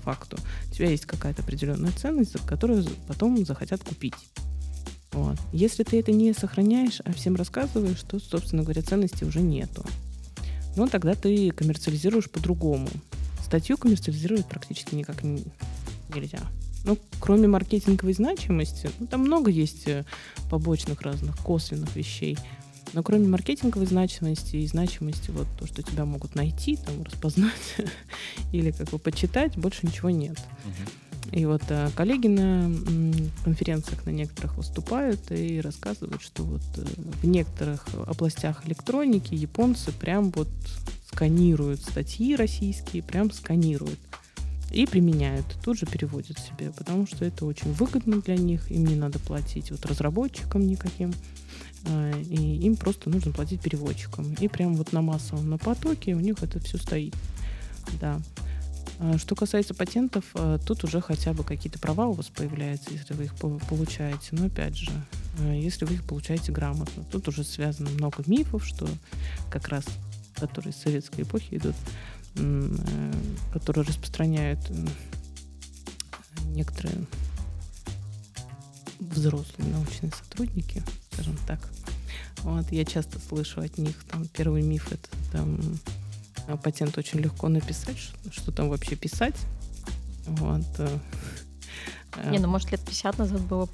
[0.04, 0.38] факту.
[0.70, 4.14] У тебя есть какая-то определенная ценность, которую потом захотят купить.
[5.16, 5.38] Вот.
[5.54, 9.86] Если ты это не сохраняешь, а всем рассказываешь, то, собственно говоря, ценности уже нету.
[10.76, 12.90] Ну, тогда ты коммерциализируешь по-другому.
[13.42, 15.46] Статью коммерциализировать практически никак не-
[16.14, 16.42] нельзя.
[16.84, 20.04] Ну, кроме маркетинговой значимости, ну, там много есть э,
[20.50, 22.38] побочных разных косвенных вещей.
[22.92, 27.76] Но кроме маркетинговой значимости и значимости, вот то, что тебя могут найти, там, распознать
[28.52, 30.38] или как бы почитать, больше ничего нет.
[31.32, 36.86] И вот а, коллеги на м, конференциях на некоторых выступают и рассказывают, что вот э,
[37.22, 40.48] в некоторых областях электроники японцы прям вот
[41.08, 44.00] сканируют статьи российские, прям сканируют
[44.72, 48.96] и применяют, тут же переводят себе, потому что это очень выгодно для них, им не
[48.96, 51.14] надо платить вот разработчикам никаким,
[51.88, 54.34] а, и им просто нужно платить переводчикам.
[54.34, 57.16] И прям вот на массовом, на потоке у них это все стоит.
[58.02, 58.20] Да.
[59.00, 63.14] А, что касается патентов, а, тут уже хотя бы какие-то права у вас появляются, если
[63.14, 64.30] вы их получаете.
[64.32, 64.92] Но опять же,
[65.40, 67.04] если вы их получаете грамотно.
[67.12, 68.88] Тут уже связано много мифов, что
[69.50, 69.86] как раз
[70.36, 71.76] которые с советской эпохи идут,
[72.38, 73.14] Э,
[73.54, 74.60] которые распространяют
[76.48, 77.06] некоторые
[79.00, 81.60] взрослые научные сотрудники, скажем так.
[82.40, 85.60] Вот, я часто слышу от них, там, первый миф это там,
[86.64, 89.36] патент очень легко написать, что, что там вообще писать.
[90.26, 90.66] Вот.
[90.80, 91.00] Э,
[92.32, 93.70] Не, ну может лет 50 назад было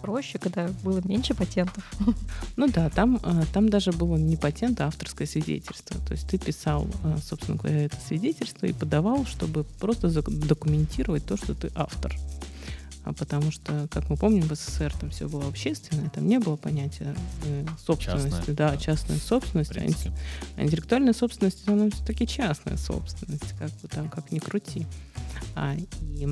[0.00, 1.84] проще, когда было меньше патентов.
[2.56, 5.96] Ну да, там, э, там даже было не патент, а авторское свидетельство.
[6.06, 11.36] То есть ты писал, э, собственно говоря, это свидетельство и подавал, чтобы просто документировать то,
[11.36, 12.14] что ты автор.
[13.04, 16.56] А потому что, как мы помним, в СССР там все было общественное, там не было
[16.56, 19.80] понятия э, собственности, частная, да, да, частная собственность, а,
[20.56, 24.86] а интеллектуальная собственность, она все-таки частная собственность, как бы там, как ни крути.
[25.56, 26.28] А, и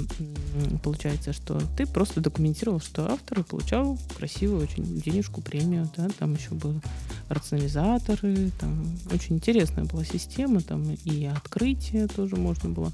[0.83, 6.51] получается, что ты просто документировал, что автор получал красивую очень денежку, премию, да, там еще
[6.51, 6.81] были
[7.29, 12.93] рационализаторы, там очень интересная была система, там и открытие тоже можно было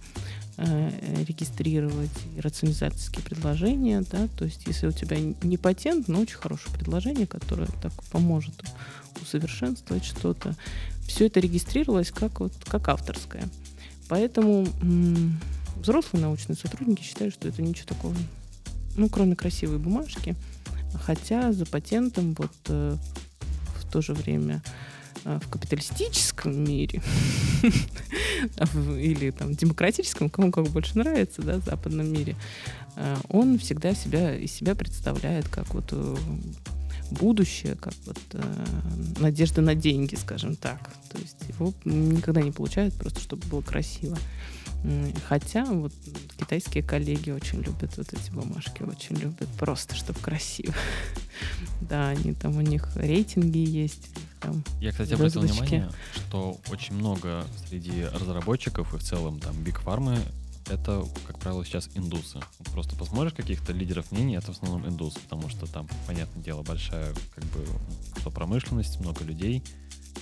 [0.57, 6.75] регистрировать, и рационализаторские предложения, да, то есть если у тебя не патент, но очень хорошее
[6.77, 8.55] предложение, которое так поможет
[9.21, 10.55] усовершенствовать что-то,
[11.07, 13.49] все это регистрировалось как, вот, как авторское.
[14.09, 14.67] Поэтому
[15.77, 18.14] взрослые научные сотрудники считают, что это ничего такого,
[18.97, 20.37] ну, кроме красивой бумажки.
[20.95, 22.97] Хотя за патентом вот э,
[23.81, 24.93] в то же время э,
[25.24, 27.02] в капиталистическом мире
[28.98, 32.37] или там демократическом, кому как больше нравится, да, западном мире,
[32.96, 36.16] э, он всегда себя из себя представляет как вот э,
[37.10, 38.42] будущее, как вот э,
[39.18, 40.90] надежда на деньги, скажем так.
[41.10, 44.18] То есть его никогда не получают просто, чтобы было красиво.
[45.28, 45.94] Хотя вот
[46.37, 50.74] китайские коллеги очень любят вот эти бумажки, очень любят просто, чтобы красиво.
[51.80, 54.08] Да, они там у них рейтинги есть.
[54.44, 59.83] Там Я, кстати, обратил внимание, что очень много среди разработчиков и в целом там Big
[59.85, 60.18] Pharma
[60.70, 62.40] это, как правило, сейчас индусы.
[62.72, 67.12] Просто посмотришь каких-то лидеров мнений, это в основном индус, потому что там, понятное дело, большая,
[67.35, 67.66] как бы,
[68.18, 69.62] что промышленность, много людей,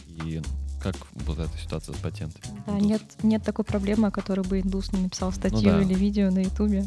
[0.09, 0.43] и
[0.83, 2.45] как вот эта ситуация с патентами?
[2.67, 5.83] Да, нет, нет такой проблемы, о которой бы индус не написал статью ну, да.
[5.83, 6.87] или видео на ютубе.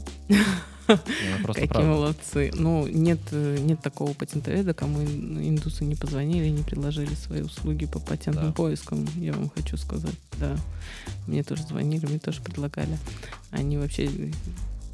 [0.85, 2.51] Какие молодцы.
[2.53, 8.53] Ну, нет, нет такого патентоведа, кому индусы не позвонили, не предложили свои услуги по патентным
[8.53, 10.15] поискам, я вам хочу сказать.
[10.39, 10.55] Да,
[11.27, 12.97] мне тоже звонили, мне тоже предлагали.
[13.51, 14.31] Они вообще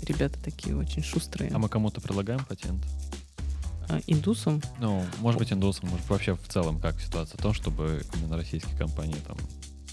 [0.04, 1.52] ребята такие очень шустрые.
[1.52, 2.82] А мы кому-то предлагаем патент?
[3.90, 4.62] А, индусам?
[4.80, 8.78] Ну, может быть, индусам, может вообще в целом как ситуация в том, чтобы именно российские
[8.78, 9.38] компании там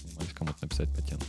[0.03, 1.23] занимались кому-то написать патент.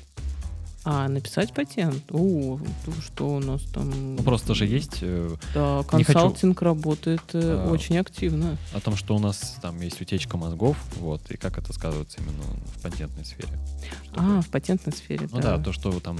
[0.83, 2.03] А, написать патент?
[2.11, 2.59] О,
[3.03, 4.17] что у нас там...
[4.17, 5.01] Ну, просто же есть...
[5.03, 8.57] Э, да, консалтинг хочу, работает э, а, очень активно.
[8.73, 12.43] О том, что у нас там есть утечка мозгов, вот, и как это сказывается именно
[12.77, 13.59] в патентной сфере.
[14.05, 14.39] Чтобы...
[14.39, 15.59] А, в патентной сфере, ну, да.
[15.59, 16.17] да, то, что там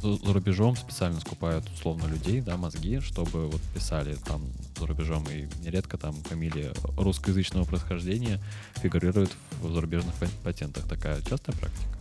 [0.00, 4.42] за рубежом специально скупают условно людей, да, мозги, чтобы вот писали там
[4.78, 8.40] за рубежом, и нередко там фамилия русскоязычного происхождения
[8.76, 10.88] фигурирует в зарубежных патентах.
[10.88, 11.93] Такая частая практика?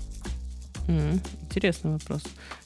[0.87, 2.23] Mm, интересный вопрос.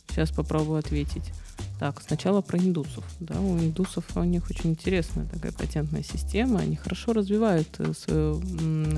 [0.09, 1.31] Сейчас попробую ответить.
[1.79, 3.03] Так, сначала про индусов.
[3.19, 6.59] Да, у индусов у них очень интересная такая патентная система.
[6.59, 8.41] Они хорошо развивают э, свою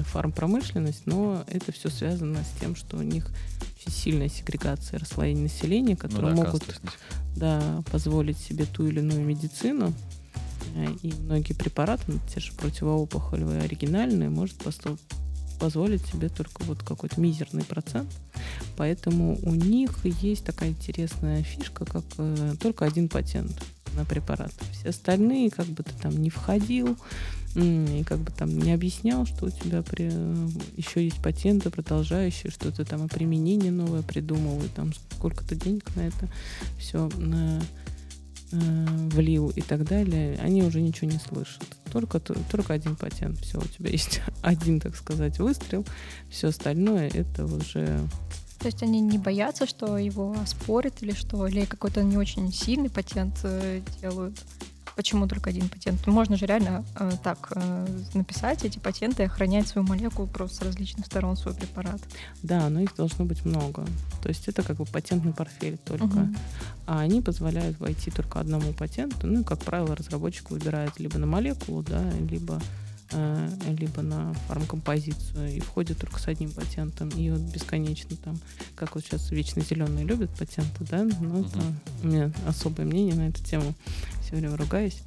[0.04, 3.28] фармпромышленность, но это все связано с тем, что у них
[3.76, 6.82] очень сильная сегрегация расслоения населения, которые ну, да, могут
[7.36, 9.94] да, позволить себе ту или иную медицину.
[10.76, 14.64] Э, и многие препараты, ну, те же противоопухолевые оригинальные, может
[15.60, 18.10] позволить себе только вот какой-то мизерный процент.
[18.78, 23.52] Поэтому у них есть такая интересная фишка, как э, только один патент
[23.96, 24.54] на препарат.
[24.72, 26.98] Все остальные, как бы ты там не входил,
[27.56, 30.06] и как бы там не объяснял, что у тебя при...
[30.78, 35.96] еще есть патенты продолжающие, что ты там и применение новое придумал, и там сколько-то денег
[35.96, 36.28] на это
[36.78, 37.10] все
[38.52, 41.64] влил и так далее, они уже ничего не слышат.
[41.92, 43.40] Только, только один патент.
[43.40, 45.86] Все, у тебя есть один, так сказать, выстрел.
[46.30, 48.08] Все остальное это уже
[48.60, 52.90] то есть они не боятся, что его спорят или что, или какой-то не очень сильный
[52.90, 54.38] патент э, делают?
[55.00, 56.06] Почему только один патент?
[56.08, 60.62] Можно же реально э, так э, написать эти патенты и охранять свою молекулу просто с
[60.62, 62.02] различных сторон свой препарат.
[62.44, 63.86] Да, но их должно быть много.
[64.22, 66.04] То есть это как бы патентный портфель только.
[66.04, 66.36] Угу.
[66.88, 69.26] А они позволяют войти только одному патенту.
[69.26, 72.62] Ну и, как правило, разработчик выбирает либо на молекулу, да, либо
[73.12, 77.10] Э, либо на фармкомпозицию и входит только с одним патентом.
[77.10, 78.40] И вот бесконечно там,
[78.76, 81.60] как вот сейчас вечно зеленые любят патенты, да, но это
[82.04, 83.74] у меня особое мнение на эту тему.
[84.30, 85.02] Все время ругаюсь.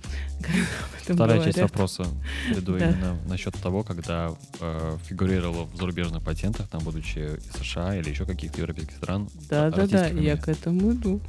[1.04, 2.04] Вторая часть вопроса
[2.52, 2.90] приду да.
[2.90, 8.26] именно насчет того, когда э, фигурировала в зарубежных патентах, там, будучи из США или еще
[8.26, 9.28] каких-то европейских стран.
[9.48, 11.20] Да, да, да, я к этому иду.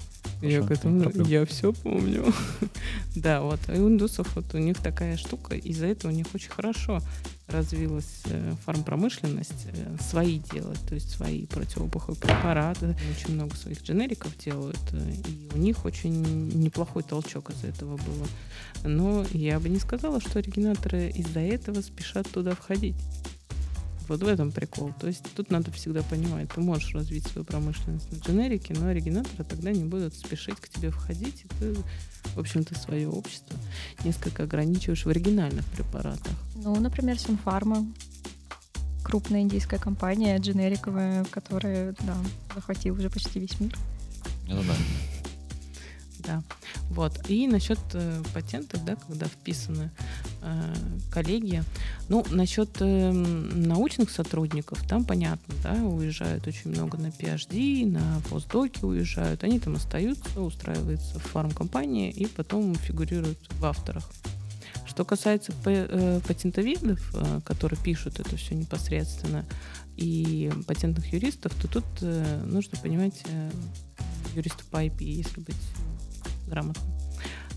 [0.41, 2.33] Я к этому, я все помню.
[3.15, 3.59] да, вот.
[3.69, 6.99] И у индусов вот у них такая штука, из-за этого у них очень хорошо
[7.47, 12.95] развилась э, фармпромышленность, э, свои делают, то есть свои противоопуховые препараты.
[13.15, 18.27] Очень много своих дженериков делают, э, и у них очень неплохой толчок из-за этого было.
[18.83, 22.95] Но я бы не сказала, что оригинаторы из-за этого спешат туда входить.
[24.07, 24.93] Вот в этом прикол.
[24.99, 29.43] То есть тут надо всегда понимать, ты можешь развить свою промышленность на дженерике, но оригинаторы
[29.43, 31.73] тогда не будут спешить к тебе входить, и ты,
[32.35, 33.57] в общем-то, свое общество
[34.03, 36.33] несколько ограничиваешь в оригинальных препаратах.
[36.55, 37.85] Ну, например, Синфарма,
[39.03, 42.17] крупная индийская компания, дженериковая, которая, да,
[42.55, 43.75] захватила уже почти весь мир.
[44.47, 44.75] Ну да.
[46.25, 46.41] Да.
[46.89, 47.29] Вот.
[47.29, 49.91] И насчет э, патентов, да, когда вписаны
[50.41, 50.73] э,
[51.11, 51.63] коллеги.
[52.09, 58.85] Ну, насчет э, научных сотрудников, там понятно, да, уезжают очень много на PhD, на постдоки
[58.85, 59.43] уезжают.
[59.43, 64.09] Они там остаются, устраиваются в фармкомпании и потом фигурируют в авторах.
[64.93, 69.43] Что касается э, патентоведов, э, которые пишут это все непосредственно,
[69.97, 73.23] и патентных юристов, то тут э, нужно понимать
[74.35, 75.55] юристов по IP, если быть
[76.53, 76.83] грамотно.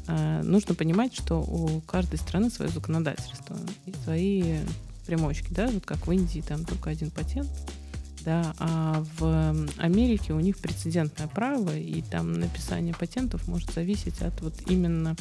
[0.09, 4.59] А, нужно понимать, что у каждой страны свое законодательство и свои
[5.07, 7.49] примочки, да, вот как в Индии там только один патент,
[8.25, 14.41] да, а в Америке у них прецедентное право, и там написание патентов может зависеть от
[14.41, 15.15] вот именно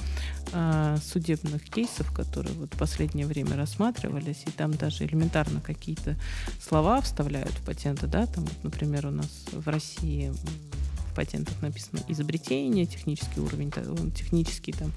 [0.54, 6.16] а, судебных кейсов, которые вот в последнее время рассматривались, и там даже элементарно какие-то
[6.60, 10.34] слова вставляют в патенты, да, там, вот, например, у нас в России
[11.16, 13.72] патентах написано изобретение, технический уровень,
[14.12, 14.92] технический там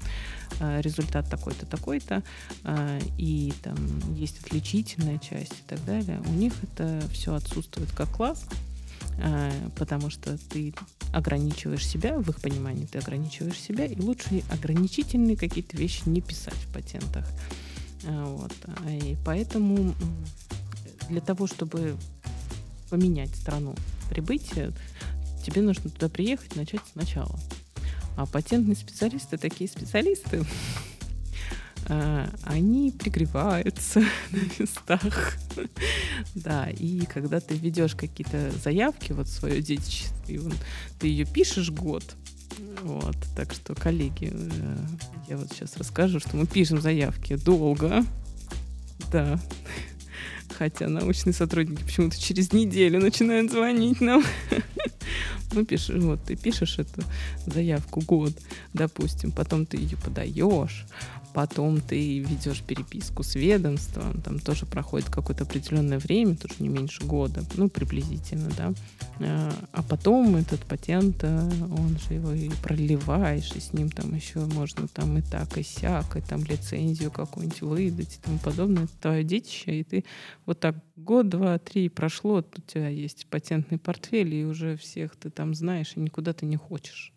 [0.59, 2.23] а, результат такой-то, такой-то,
[2.63, 3.77] а, и там
[4.13, 6.21] есть отличительная часть и так далее.
[6.27, 8.45] У них это все отсутствует как класс,
[9.21, 10.73] а, потому что ты
[11.13, 16.53] ограничиваешь себя, в их понимании ты ограничиваешь себя, и лучше ограничительные какие-то вещи не писать
[16.53, 17.25] в патентах.
[18.03, 18.53] Вот.
[18.87, 19.93] И поэтому
[21.09, 21.95] для того, чтобы
[22.89, 23.75] поменять страну
[24.09, 24.71] прибытия,
[25.49, 27.39] тебе нужно туда приехать, начать сначала.
[28.17, 30.43] А патентные специалисты, такие специалисты,
[31.87, 33.99] а, они пригреваются
[34.31, 35.37] на местах.
[36.35, 40.05] да, и когда ты ведешь какие-то заявки, вот свое детище,
[40.99, 42.03] ты ее пишешь год,
[42.83, 44.77] вот, так что, коллеги, э,
[45.27, 48.03] я вот сейчас расскажу, что мы пишем заявки долго,
[49.11, 49.39] да,
[50.57, 54.23] хотя научные сотрудники почему-то через неделю начинают звонить нам.
[55.51, 57.01] Ну, пишешь, вот ты пишешь эту
[57.47, 58.33] заявку год,
[58.73, 60.85] допустим, потом ты ее подаешь,
[61.33, 67.03] потом ты ведешь переписку с ведомством, там тоже проходит какое-то определенное время, тоже не меньше
[67.03, 68.73] года, ну, приблизительно, да.
[69.19, 74.13] А, а потом этот патент, э, он же его и проливаешь, и с ним там
[74.15, 78.83] еще можно там и так, и сяк, и там лицензию какую-нибудь выдать и тому подобное.
[78.83, 80.05] Это твое детище, и ты
[80.45, 85.29] вот так год, два, три прошло, у тебя есть патентный портфель, и уже всех ты
[85.29, 87.13] там знаешь, и никуда ты не хочешь.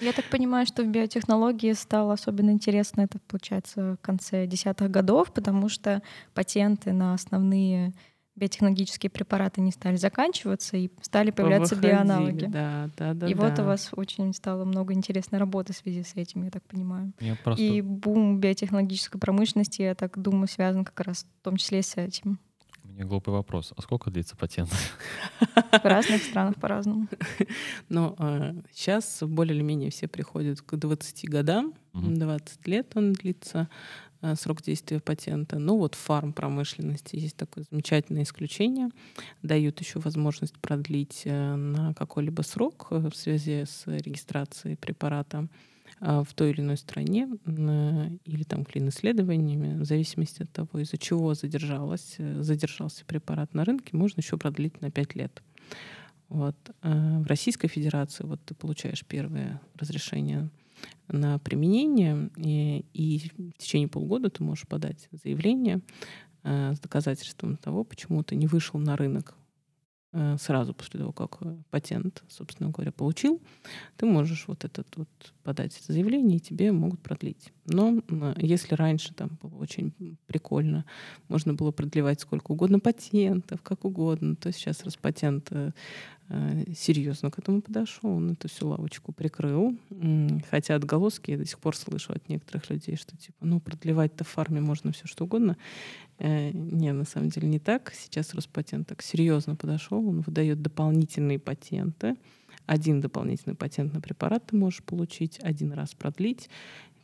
[0.00, 5.32] Я так понимаю, что в биотехнологии стало особенно интересно это, получается, в конце десятых годов,
[5.32, 6.02] потому что
[6.32, 7.92] патенты на основные
[8.36, 12.46] биотехнологические препараты не стали заканчиваться и стали появляться Выходили, биоаналоги.
[12.46, 13.28] Да, да, да.
[13.28, 13.48] И да.
[13.48, 17.12] вот у вас очень стало много интересной работы в связи с этим, я так понимаю.
[17.20, 17.62] Я просто...
[17.62, 22.38] И бум биотехнологической промышленности, я так думаю, связан как раз в том числе с этим.
[23.00, 23.72] Мне глупый вопрос.
[23.74, 24.68] А сколько длится патент?
[25.72, 27.08] В разных странах по-разному.
[27.88, 31.72] Но э, сейчас более или менее все приходят к 20 годам.
[31.94, 33.70] 20 лет он длится,
[34.20, 35.58] э, срок действия патента.
[35.58, 38.90] Ну вот в фарм-промышленности есть такое замечательное исключение.
[39.42, 45.48] Дают еще возможность продлить э, на какой-либо срок в связи с регистрацией препарата.
[46.00, 52.16] В той или иной стране или там клин-исследованиями, в зависимости от того, из-за чего задержалась,
[52.18, 55.42] задержался препарат на рынке, можно еще продлить на 5 лет.
[56.28, 56.56] Вот.
[56.82, 60.48] В Российской Федерации вот ты получаешь первое разрешение
[61.08, 65.80] на применение, и, и в течение полгода ты можешь подать заявление
[66.44, 69.39] э, с доказательством того, почему ты не вышел на рынок Э,
[70.38, 73.40] сразу после того, как э, патент, собственно говоря, получил,
[73.96, 75.08] ты можешь вот этот вот
[75.44, 77.52] подать заявление, и тебе могут продлить.
[77.72, 78.02] Но
[78.36, 79.92] если раньше там было очень
[80.26, 80.84] прикольно,
[81.28, 85.70] можно было продлевать сколько угодно патентов, как угодно, то сейчас раз патент э,
[86.76, 89.76] серьезно к этому подошел, он эту всю лавочку прикрыл.
[90.50, 94.28] Хотя отголоски я до сих пор слышу от некоторых людей, что типа, ну, продлевать-то в
[94.28, 95.56] фарме можно все что угодно.
[96.18, 97.92] Не, на самом деле не так.
[97.94, 102.16] Сейчас Роспатент так серьезно подошел, он выдает дополнительные патенты
[102.70, 106.48] один дополнительный патент на препарат ты можешь получить, один раз продлить.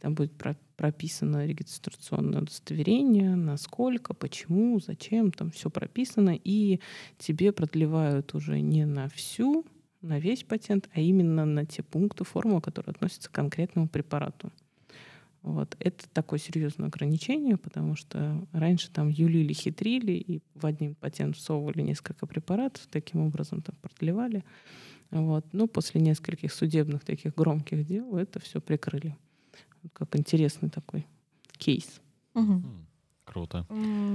[0.01, 0.33] Там будет
[0.77, 6.39] прописано регистрационное удостоверение, насколько, почему, зачем, там все прописано.
[6.43, 6.81] И
[7.19, 9.65] тебе продлевают уже не на всю,
[10.03, 14.53] на весь патент, а именно на те пункты формулы, которые относятся к конкретному препарату.
[15.43, 15.77] Вот.
[15.79, 21.83] Это такое серьезное ограничение, потому что раньше там юлили, хитрили, и в один патент всовывали
[21.83, 24.45] несколько препаратов, таким образом там продлевали.
[25.13, 25.47] Вот.
[25.53, 29.17] Но после нескольких судебных таких громких дел это все прикрыли.
[29.93, 31.07] Как интересный такой
[31.59, 32.01] кейс.
[32.35, 32.63] Угу.
[33.25, 33.67] Круто.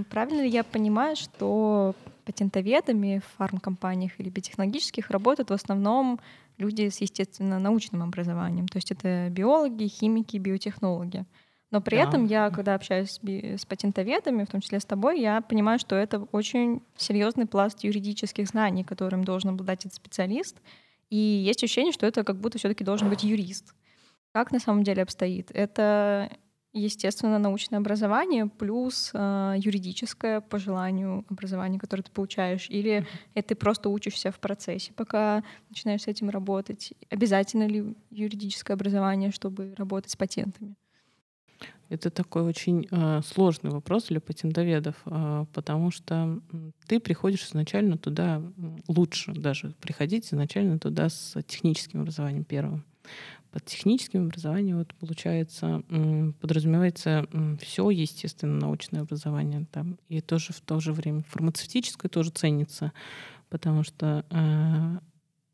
[0.09, 1.95] Правильно ли я понимаю, что
[2.25, 6.19] патентоведами в фармкомпаниях или биотехнологических работают в основном
[6.57, 8.67] люди с естественно-научным образованием?
[8.67, 11.25] То есть это биологи, химики, биотехнологи.
[11.71, 12.03] Но при да.
[12.03, 15.95] этом я, когда общаюсь с, с патентоведами, в том числе с тобой, я понимаю, что
[15.95, 20.57] это очень серьезный пласт юридических знаний, которым должен обладать этот специалист.
[21.09, 23.73] И есть ощущение, что это как будто все-таки должен быть юрист.
[24.33, 25.51] Как на самом деле обстоит?
[25.53, 26.29] Это
[26.73, 33.55] естественно научное образование плюс э, юридическое по желанию образование, которое ты получаешь, или это ты
[33.55, 36.93] просто учишься в процессе, пока начинаешь с этим работать.
[37.09, 40.75] Обязательно ли юридическое образование, чтобы работать с патентами?
[41.89, 46.39] Это такой очень э, сложный вопрос для патентоведов, э, потому что
[46.87, 48.41] ты приходишь изначально туда,
[48.87, 52.85] лучше даже приходить изначально туда с техническим образованием первым.
[53.51, 55.83] Под техническим образованием вот, получается
[56.39, 57.27] подразумевается
[57.59, 62.93] все естественно научное образование там и тоже в то же время фармацевтическое тоже ценится,
[63.49, 64.99] потому что э,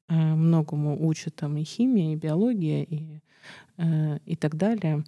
[0.09, 3.19] э, многому учат там и химия, и биология, и,
[3.77, 5.03] э, и так далее.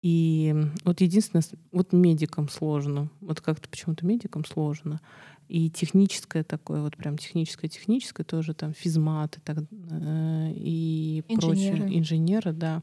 [0.00, 0.54] И
[0.84, 1.42] вот единственное,
[1.72, 3.10] вот медикам сложно.
[3.20, 5.00] Вот как-то почему-то медикам сложно.
[5.48, 11.78] И техническое такое, вот прям техническое-техническое, тоже там физмат и, так, э, и инженеры.
[11.78, 11.98] прочие.
[11.98, 12.82] Инженеры, да.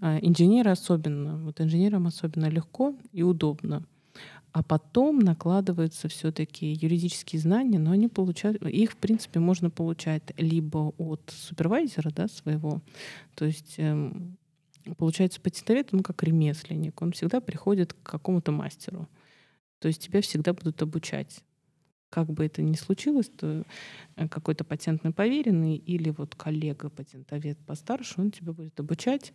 [0.00, 1.36] А инженеры особенно.
[1.38, 3.84] Вот инженерам особенно легко и удобно.
[4.52, 10.94] А потом накладываются все-таки юридические знания, но они получают, их, в принципе, можно получать либо
[10.96, 12.80] от супервайзера да, своего,
[13.34, 14.36] то есть эм,
[14.96, 19.08] получается, патентовед, он как ремесленник, он всегда приходит к какому-то мастеру.
[19.80, 21.42] То есть тебя всегда будут обучать.
[22.14, 23.64] Как бы это ни случилось, то
[24.14, 29.32] э, какой-то патентный поверенный или вот коллега патентовед постарше, он тебя будет обучать,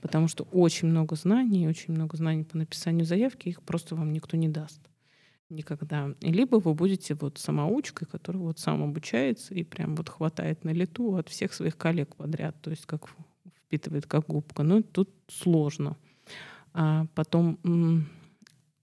[0.00, 4.36] потому что очень много знаний, очень много знаний по написанию заявки, их просто вам никто
[4.36, 4.80] не даст
[5.48, 6.14] никогда.
[6.20, 11.16] Либо вы будете вот самоучкой, которая вот сам обучается и прям вот хватает на лету
[11.16, 12.54] от всех своих коллег подряд.
[12.62, 13.08] То есть как
[13.66, 14.62] впитывает как губка.
[14.62, 15.96] Но тут сложно.
[16.74, 17.58] А потом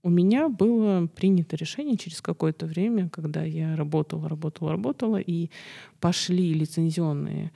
[0.07, 5.49] у меня было принято решение через какое-то время, когда я работала, работала, работала, и
[5.99, 7.51] пошли лицензионные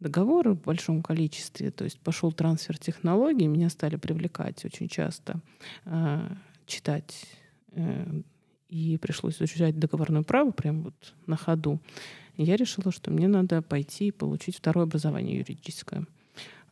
[0.00, 5.42] договоры в большом количестве, то есть пошел трансфер технологий, меня стали привлекать очень часто,
[5.84, 6.34] э,
[6.64, 7.26] читать,
[7.72, 8.22] э,
[8.70, 11.78] и пришлось изучать договорное право прямо вот на ходу.
[12.38, 16.06] Я решила, что мне надо пойти и получить второе образование юридическое.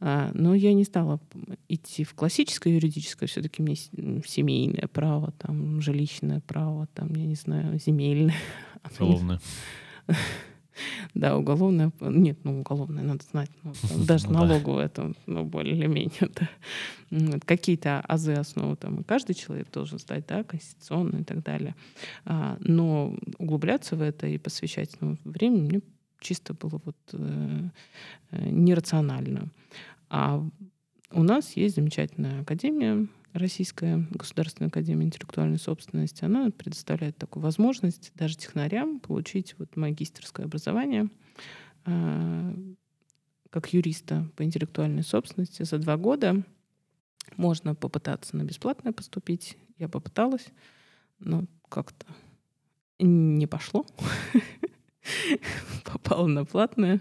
[0.01, 1.21] А, но я не стала
[1.69, 7.79] идти в классическое юридическое, все-таки мне семейное право, там, жилищное право, там, я не знаю,
[7.79, 8.35] земельное.
[8.99, 9.41] Уголовное.
[11.15, 11.93] Да, уголовное.
[12.01, 13.51] Нет, ну уголовное надо знать.
[13.63, 13.73] Ну,
[14.07, 16.31] даже ну, налоговое это ну, более или менее.
[17.11, 17.39] Да.
[17.45, 21.75] Какие-то азы основы там каждый человек должен знать, да, конституционные и так далее.
[22.25, 25.81] А, но углубляться в это и посвящать ну, время мне
[26.21, 27.68] чисто было вот э,
[28.31, 29.51] э, нерационально.
[30.09, 30.45] А
[31.12, 36.25] у нас есть замечательная академия, Российская государственная академия интеллектуальной собственности.
[36.25, 41.09] Она предоставляет такую возможность даже технарям получить вот магистерское образование,
[41.87, 42.55] э,
[43.51, 46.43] как юриста по интеллектуальной собственности за два года.
[47.37, 49.57] Можно попытаться на бесплатное поступить.
[49.79, 50.49] Я попыталась,
[51.21, 52.07] но как-то
[52.99, 53.87] не пошло.
[55.85, 57.01] попала на платное.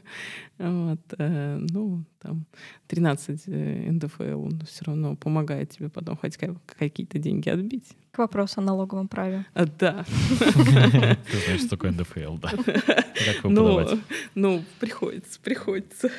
[0.57, 2.45] Вот, э, ну, там
[2.87, 7.95] 13 э, НДФЛ, он все равно помогает тебе потом хоть какие-то деньги отбить.
[8.11, 9.45] К вопросу о налоговом праве.
[9.53, 10.05] А, да.
[10.39, 12.49] Ты знаешь, что такое НДФЛ, да?
[12.49, 13.85] Как его ну,
[14.35, 16.09] ну, приходится, приходится.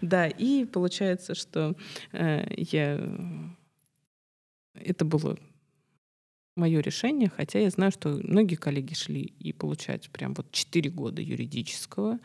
[0.00, 1.74] Да, и получается, что
[2.12, 3.00] э, я...
[4.74, 5.36] Это было
[6.56, 11.22] мое решение, хотя я знаю, что многие коллеги шли и получают прям вот 4 года
[11.22, 12.18] юридического.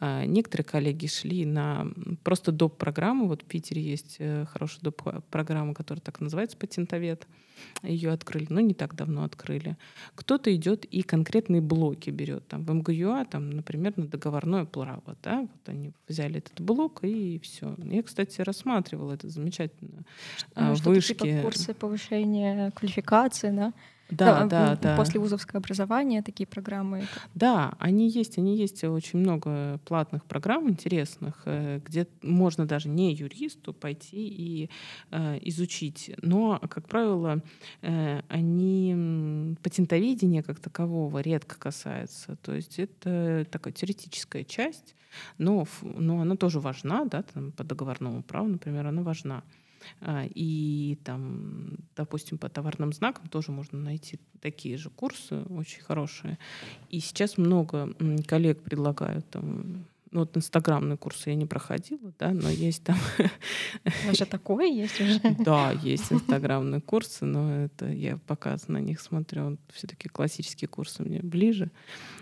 [0.00, 1.86] А некоторые коллеги шли на
[2.22, 2.78] просто доп.
[2.78, 3.26] программу.
[3.26, 5.02] Вот в Питере есть э, хорошая доп.
[5.30, 7.26] программа, которая так называется «Патентовед».
[7.82, 9.76] Ее открыли, но не так давно открыли.
[10.14, 12.46] Кто-то идет и конкретные блоки берет.
[12.48, 15.16] Там, в МГУА, там, например, на договорное право.
[15.22, 15.40] Да?
[15.40, 17.74] Вот они взяли этот блок и все.
[17.78, 20.04] Я, кстати, рассматривала это замечательно.
[20.54, 21.14] А, вышки.
[21.14, 23.72] Типа курсы повышения квалификации, да?
[24.16, 24.96] Да, да, да.
[24.96, 27.06] После вузовское образование такие программы.
[27.34, 33.14] Да, они есть, они есть очень много платных программ интересных, э, где можно даже не
[33.14, 34.70] юристу пойти и
[35.10, 36.10] э, изучить.
[36.20, 37.42] Но, как правило,
[37.82, 42.36] э, они патентоведения как такового редко касаются.
[42.42, 44.94] То есть это такая теоретическая часть,
[45.38, 49.42] но, но она тоже важна, да, там, по договорному праву, например, она важна.
[50.00, 56.38] А, и там, допустим, по товарным знакам тоже можно найти такие же курсы, очень хорошие.
[56.88, 57.94] И сейчас много
[58.26, 62.96] коллег предлагают там ну, вот инстаграмные курсы я не проходила, да, но есть там...
[64.06, 65.18] Даже такое есть уже?
[65.38, 71.20] Да, есть инстаграмные курсы, но это я пока на них смотрю, все-таки классические курсы мне
[71.20, 71.70] ближе.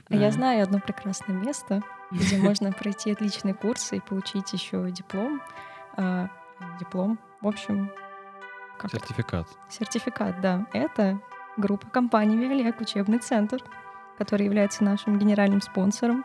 [0.09, 1.83] А я знаю одно прекрасное место,
[2.13, 5.43] где можно пройти отличные курсы и получить еще диплом.
[5.97, 6.31] А,
[6.79, 7.91] диплом, в общем...
[8.79, 9.47] Как Сертификат.
[9.47, 9.73] Это?
[9.73, 10.67] Сертификат, да.
[10.73, 11.21] Это
[11.57, 13.63] группа компаний «Виолек», учебный центр,
[14.17, 16.25] который является нашим генеральным спонсором.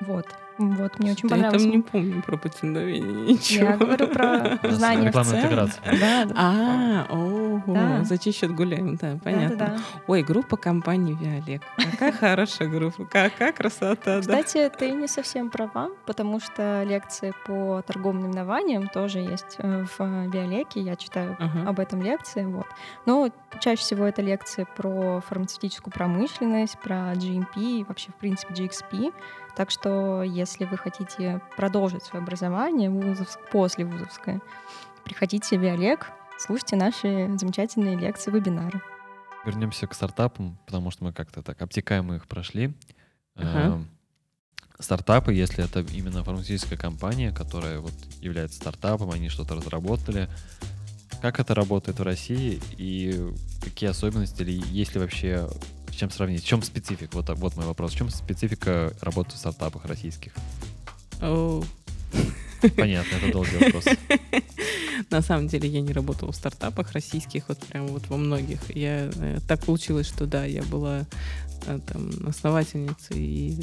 [0.00, 0.26] Вот.
[0.60, 1.62] Вот, мне очень понравилось.
[1.62, 3.64] Я там не помню про патентовение ничего.
[3.64, 5.70] Я говорю про знания в целом.
[5.98, 6.34] Да, да.
[6.36, 8.04] А, ого, да.
[8.04, 9.56] за чей счет гуляем, да, понятно.
[9.56, 9.82] Да, да, да.
[10.06, 11.62] Ой, группа компании Виолек.
[11.92, 18.20] Какая хорошая группа, какая красота, Кстати, ты не совсем права, потому что лекции по торговым
[18.20, 22.66] наименованиям тоже есть э, в Виолеке, я читаю об этом лекции, вот.
[23.06, 23.30] Но
[23.60, 29.14] чаще всего это лекции про фармацевтическую промышленность, про GMP, вообще, в принципе, GXP,
[29.56, 34.40] так что, если вы хотите продолжить свое образование вузовск, после вузовское,
[35.04, 38.80] приходите в Виолек, слушайте наши замечательные лекции, вебинары.
[39.44, 42.74] Вернемся к стартапам, потому что мы как-то так обтекаемо их прошли.
[43.36, 43.84] Uh-huh.
[44.78, 50.28] Стартапы, если это именно фармацевтическая компания, которая вот является стартапом, они что-то разработали,
[51.20, 53.32] как это работает в России и
[53.62, 55.48] какие особенности, или есть ли вообще
[56.00, 56.42] чем сравнить?
[56.42, 57.14] В чем специфика?
[57.14, 57.92] Вот, вот мой вопрос.
[57.92, 60.32] В чем специфика работы в стартапах российских?
[61.20, 61.64] Oh.
[62.76, 63.84] Понятно, это долгий вопрос.
[65.10, 68.74] На самом деле я не работала в стартапах российских, вот прям вот во многих.
[68.74, 71.04] Я э, так получилось, что да, я была
[71.66, 73.58] э, там основательницей и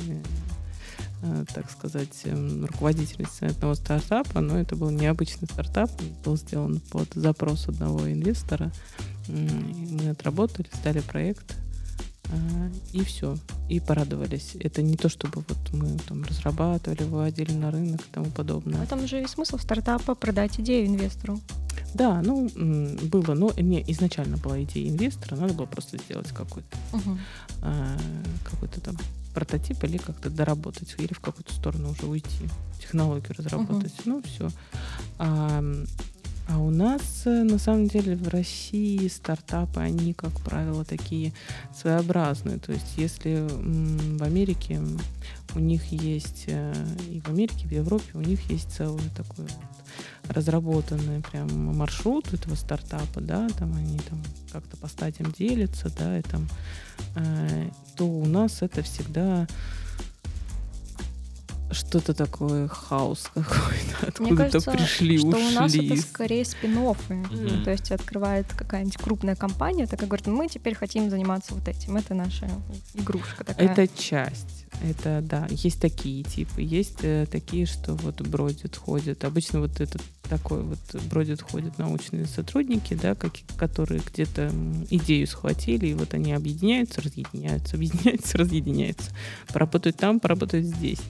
[1.23, 5.89] э, так сказать, эм, руководительницей одного стартапа, но это был необычный стартап,
[6.23, 8.71] был сделан под запрос одного инвестора.
[9.27, 11.55] Мы отработали, сдали проект,
[12.93, 13.37] и все.
[13.69, 14.55] И порадовались.
[14.59, 18.79] Это не то, чтобы вот мы там разрабатывали, выводили на рынок и тому подобное.
[18.79, 21.39] В этом же и смысл стартапа продать идею инвестору.
[21.93, 22.49] Да, ну,
[23.03, 27.17] было, но не изначально была идея инвестора, надо было просто сделать какой-то угу.
[27.61, 27.97] а,
[28.43, 28.97] какой-то там
[29.33, 32.49] прототип или как-то доработать, или в какую-то сторону уже уйти,
[32.79, 33.93] технологию разработать.
[34.01, 34.09] Угу.
[34.09, 34.49] Ну, все.
[35.17, 35.63] А,
[36.49, 41.33] а у нас, э, на самом деле, в России стартапы, они, как правило, такие
[41.75, 42.57] своеобразные.
[42.57, 44.81] То есть, если в Америке
[45.55, 46.73] у них есть, э,
[47.11, 49.77] и в Америке, и в Европе у них есть целый такой вот
[50.29, 54.21] разработанный прям маршрут этого стартапа, да, там они там
[54.51, 56.47] как-то по стадиям делятся, да, и там,
[57.15, 59.47] э, то у нас это всегда
[61.71, 65.47] что-то такое хаос какой-то, откуда-то пришли, что ушли.
[65.47, 67.63] у нас это скорее спин mm-hmm.
[67.63, 71.97] То есть открывает какая-нибудь крупная компания, такая говорит, мы теперь хотим заниматься вот этим.
[71.97, 72.49] Это наша
[72.93, 73.67] игрушка такая.
[73.67, 74.66] Это часть.
[74.83, 79.23] Это да, есть такие типы, есть э, такие, что вот бродят, ходят.
[79.23, 84.51] Обычно вот этот такой вот бродят, ходят научные сотрудники, да, как, которые где-то
[84.89, 89.11] идею схватили, и вот они объединяются, разъединяются, объединяются, разъединяются.
[89.47, 91.01] Поработают там, поработают здесь.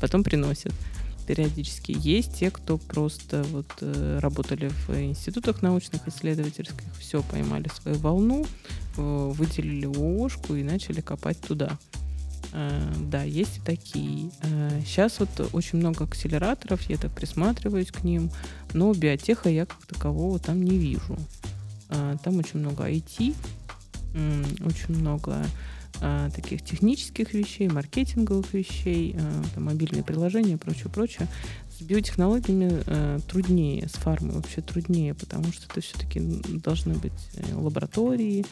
[0.00, 0.72] Потом приносят.
[1.28, 1.94] периодически.
[1.96, 8.44] Есть те, кто просто вот э, работали в институтах научных, исследовательских, все поймали свою волну,
[8.96, 11.78] э, выделили ООшку и начали копать туда.
[12.52, 14.30] Э, да, есть и такие.
[14.84, 18.30] Сейчас вот очень много акселераторов, я так присматриваюсь к ним,
[18.72, 21.16] но биотеха я как такового там не вижу.
[21.88, 23.34] Там очень много IT,
[24.64, 25.44] очень много
[26.34, 29.14] таких технических вещей, маркетинговых вещей,
[29.54, 31.28] там, мобильные приложения и прочее, прочее.
[31.78, 36.20] С биотехнологиями труднее, с фармой вообще труднее, потому что это все-таки
[36.64, 38.44] должны быть э, лаборатории,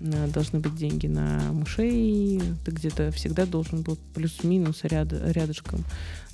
[0.00, 5.84] должны быть деньги на мышей, ты где-то всегда должен был плюс-минус ряд, рядышком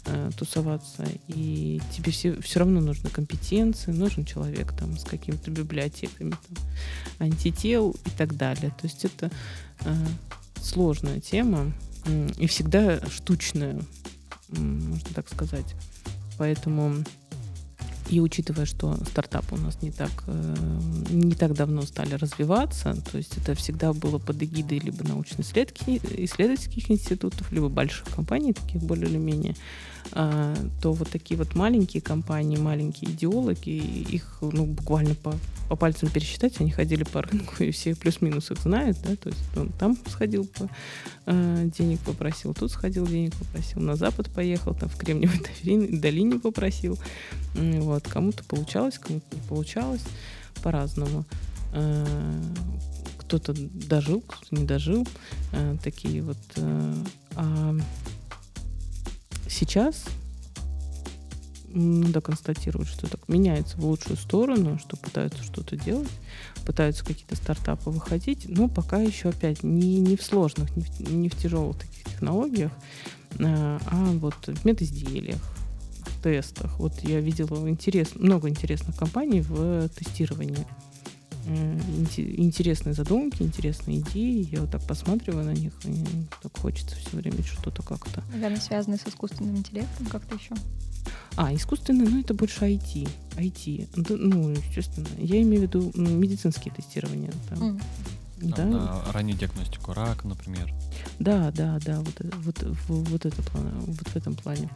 [0.07, 6.31] э, тусоваться, и тебе все, все равно нужны компетенции, нужен человек там с какими-то библиотеками,
[6.31, 6.65] там,
[7.19, 8.71] антител и так далее.
[8.71, 9.31] То есть это
[9.81, 9.95] э,
[10.61, 11.73] сложная тема
[12.37, 13.81] и всегда штучная,
[14.51, 15.75] можно так сказать.
[16.37, 16.97] Поэтому
[18.11, 20.55] и учитывая, что стартапы у нас не так, э,
[21.11, 27.51] не так давно стали развиваться, то есть это всегда было под эгидой либо научно-исследовательских институтов,
[27.53, 29.55] либо больших компаний, таких более или менее,
[30.11, 35.35] то вот такие вот маленькие компании, маленькие идеологи, их ну, буквально по,
[35.69, 39.57] по пальцам пересчитать, они ходили по рынку, и все плюс-минус их знают, да, то есть
[39.57, 40.69] он там сходил, по,
[41.27, 45.41] э, денег попросил, тут сходил, денег попросил, на запад поехал, там в Кремниевой
[45.99, 46.99] долине, попросил,
[47.55, 50.05] вот, кому-то получалось, кому-то не получалось,
[50.63, 51.25] по-разному.
[51.73, 52.43] Э,
[53.19, 55.09] кто-то дожил, кто-то не дожил,
[55.83, 56.37] такие вот.
[57.37, 57.75] А
[59.49, 60.05] сейчас
[61.75, 66.11] надо констатировать, что так меняется в лучшую сторону, что пытаются что-то делать,
[66.65, 71.29] пытаются какие-то стартапы выходить, но пока еще опять не, не в сложных, не в, не
[71.29, 72.73] в тяжелых таких технологиях,
[73.41, 75.43] а, а вот в медизделиях,
[76.07, 76.79] в тестах.
[76.79, 80.67] Вот я видела интерес, много интересных компаний в тестировании
[81.47, 84.49] интересные задумки, интересные идеи.
[84.51, 86.05] Я вот так посматриваю на них, и
[86.43, 88.23] так хочется все время что-то как-то.
[88.33, 90.55] Наверное, связанные с искусственным интеллектом как-то еще.
[91.37, 93.09] А, искусственный, ну это больше IT.
[93.37, 93.89] IT.
[93.97, 95.07] Ну, естественно.
[95.19, 97.33] Я имею в виду медицинские тестирования.
[97.49, 97.59] Там.
[97.59, 97.83] Mm.
[98.57, 98.65] Да.
[98.65, 100.73] На раннюю диагностику рака, например.
[101.19, 104.69] Да, да, да, вот, вот, вот, вот, это, вот в этом плане.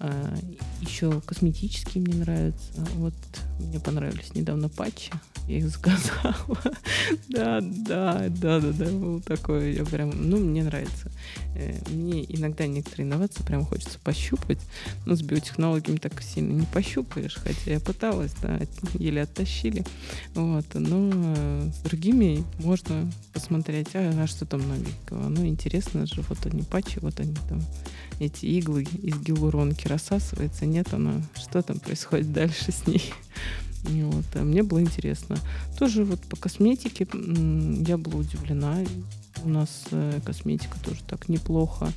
[0.00, 0.34] А,
[0.80, 2.84] еще косметические мне нравятся.
[2.96, 3.14] Вот
[3.58, 5.12] мне понравились недавно патчи.
[5.46, 6.36] Я их заказала.
[7.28, 8.90] да, да, да, да, да.
[8.90, 9.72] Вот такое.
[9.72, 11.10] Я прям, ну, мне нравится.
[11.54, 14.58] Э, мне иногда некоторые инновации прям хочется пощупать.
[15.04, 17.34] Но с биотехнологиями так сильно не пощупаешь.
[17.34, 18.58] Хотя я пыталась, да,
[18.94, 19.84] еле оттащили.
[20.34, 20.66] Вот.
[20.74, 21.10] Но
[21.70, 25.28] с другими можно посмотреть, а, а что там новенького.
[25.28, 27.62] Ну, интересно же, вот они патчи, вот они там,
[28.20, 33.12] эти иглы из гиалуронки рассасывается, нет, она, что там происходит дальше с ней.
[33.84, 35.36] Вот, а мне было интересно.
[35.78, 37.06] Тоже вот по косметике
[37.86, 38.78] я была удивлена.
[39.42, 41.92] У нас э, косметика тоже так неплохо.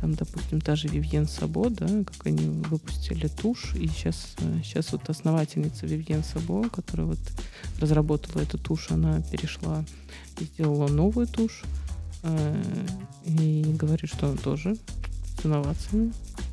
[0.00, 5.08] Там, допустим, та же Вивьен Сабо, да, как они выпустили тушь, и сейчас, сейчас вот
[5.08, 7.18] основательница Вивьен Сабо, которая вот
[7.80, 9.84] разработала эту тушь, она перешла
[10.38, 11.85] и сделала новую тушь, э,
[13.24, 14.76] и говорит, что она тоже
[15.38, 16.12] с инновациями,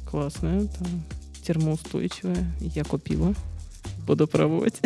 [0.10, 1.04] классная, там,
[1.44, 3.34] термоустойчивая, я купила,
[4.06, 4.82] буду пробовать.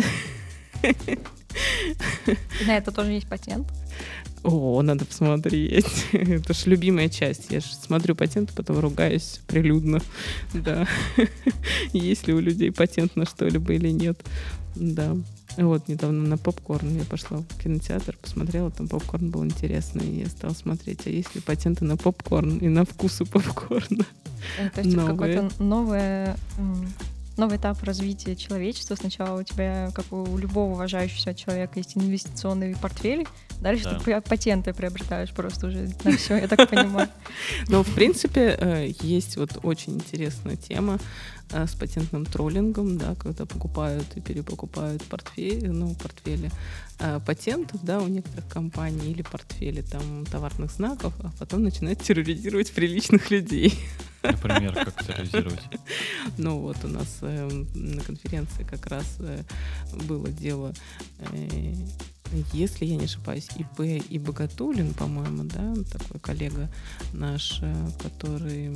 [2.66, 3.66] На это тоже есть патент?
[4.44, 5.86] О, надо посмотреть.
[6.12, 7.50] Это ж любимая часть.
[7.50, 10.00] Я же смотрю патент, потом ругаюсь прилюдно.
[10.54, 10.86] Да.
[11.92, 14.20] Есть ли у людей патент на что-либо или нет.
[14.76, 15.16] Да.
[15.58, 20.26] Вот, недавно на попкорн я пошла в кинотеатр, посмотрела, там попкорн был интересный, и я
[20.26, 24.06] стала смотреть, а есть ли патенты на попкорн и на вкусы попкорна.
[24.74, 26.36] То есть какое-то новое
[27.38, 28.96] новый этап развития человечества.
[28.96, 33.26] Сначала у тебя, как у любого уважающегося человека, есть инвестиционный портфель,
[33.60, 33.98] дальше да.
[34.00, 37.08] ты патенты приобретаешь просто уже на все, я так понимаю.
[37.68, 40.98] Но, в принципе, э, есть вот очень интересная тема э,
[41.50, 46.50] с патентным троллингом, да, когда покупают и перепокупают портфели, ну, портфели
[46.98, 52.72] э, патентов, да, у некоторых компаний или портфели там товарных знаков, а потом начинают терроризировать
[52.72, 53.78] приличных людей.
[54.22, 55.62] Например, как терроризировать?
[56.36, 59.42] Ну вот у нас э, на конференции как раз э,
[60.06, 60.72] было дело,
[61.32, 61.72] э,
[62.52, 66.70] если я не ошибаюсь, ИП и Богатулин, по-моему, да, такой коллега
[67.12, 68.70] наш, э, который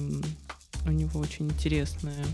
[0.86, 2.24] у него очень интересная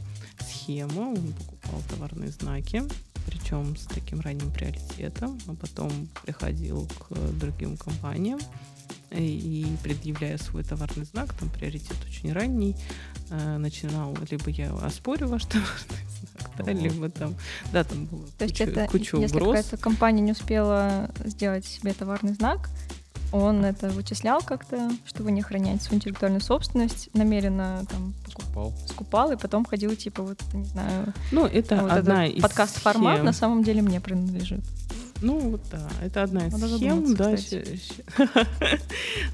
[0.41, 2.83] схема, он покупал товарные знаки,
[3.27, 5.91] причем с таким ранним приоритетом, а потом
[6.23, 8.39] приходил к другим компаниям,
[9.11, 12.77] и предъявляя свой товарный знак, там приоритет очень ранний,
[13.31, 17.35] э, начинал, либо я оспорю ваш товарный знак, да, либо там,
[17.73, 19.57] да, там было То есть куча, это, куча если угроз.
[19.57, 22.69] какая-то компания не успела сделать себе товарный знак,
[23.33, 29.33] он это вычислял как-то, чтобы не охранять свою интеллектуальную собственность, намеренно там покуп- Скупал.
[29.33, 33.25] и потом ходил типа вот, не знаю, Ну, это вот одна этот из подкаст-формат схем.
[33.27, 34.61] на самом деле мне принадлежит.
[35.21, 37.37] Ну, вот да, это одна из Надо схем, да,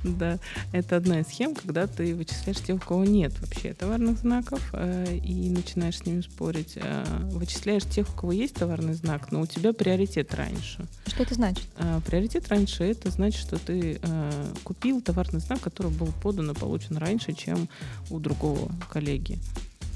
[0.04, 0.38] да,
[0.72, 5.16] это одна из схем, когда ты вычисляешь тех, у кого нет вообще товарных знаков, э,
[5.16, 9.46] и начинаешь с ними спорить, э, вычисляешь тех, у кого есть товарный знак, но у
[9.46, 10.86] тебя приоритет раньше.
[11.06, 11.66] Что это значит?
[11.76, 16.54] А приоритет раньше это значит, что ты э, купил товарный знак, который был подан и
[16.54, 17.68] получен раньше, чем
[18.10, 19.38] у другого коллеги.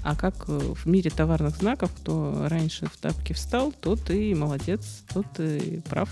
[0.03, 5.03] А как э, в мире товарных знаков, кто раньше в тапки встал, тот ты молодец,
[5.13, 6.09] тот ты прав.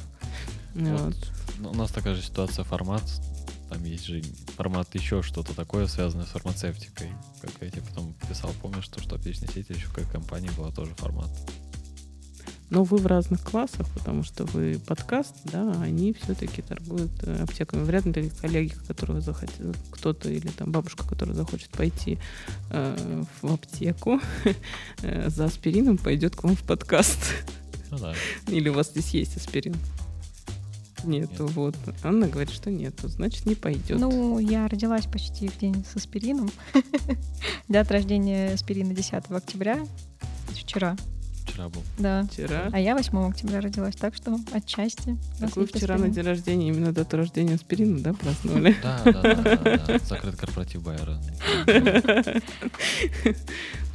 [0.75, 1.01] Вот.
[1.01, 1.15] Вот.
[1.59, 3.03] Ну, У нас такая же ситуация, формат.
[3.71, 4.23] Там есть же
[4.57, 7.11] формат еще что-то такое, связанное с фармацевтикой.
[7.41, 10.95] Как я тебе потом писал, помнишь, что, что отличная сеть еще какая компания была тоже
[10.95, 11.31] формат.
[12.69, 17.85] Но вы в разных классах, потому что вы подкаст, да, они все-таки торгуют э, аптеками.
[17.85, 22.19] Вряд ли коллеги, которые захотят, кто-то или там бабушка, которая захочет пойти
[22.71, 24.21] э, в аптеку
[25.03, 27.21] э, за аспирином, пойдет к вам в подкаст.
[27.93, 28.15] Ну да.
[28.49, 29.77] Или у вас здесь есть аспирин?
[31.05, 31.53] Нету, Нет.
[31.53, 31.77] вот.
[32.03, 34.01] Анна говорит, что нету, значит, не пойдет.
[34.01, 36.51] Ну, я родилась почти в день с аспирином.
[37.69, 39.87] Дата рождения аспирина 10 октября.
[40.49, 40.97] Вчера,
[41.47, 41.83] Вчера был.
[41.99, 42.27] да.
[42.31, 42.69] вчера.
[42.73, 45.17] А я 8 октября родилась, так что отчасти.
[45.39, 46.13] Так вы вчера на аспирин.
[46.13, 48.77] день рождения именно дату рождения аспирина, да, праздновали?
[48.83, 49.99] Да, да, да.
[49.99, 51.21] Закрытый корпоратив Байера.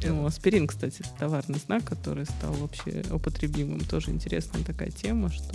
[0.04, 3.78] Ну, аспирин, кстати, товарный знак, который стал вообще употребимым.
[3.80, 5.54] Тоже интересная такая тема, что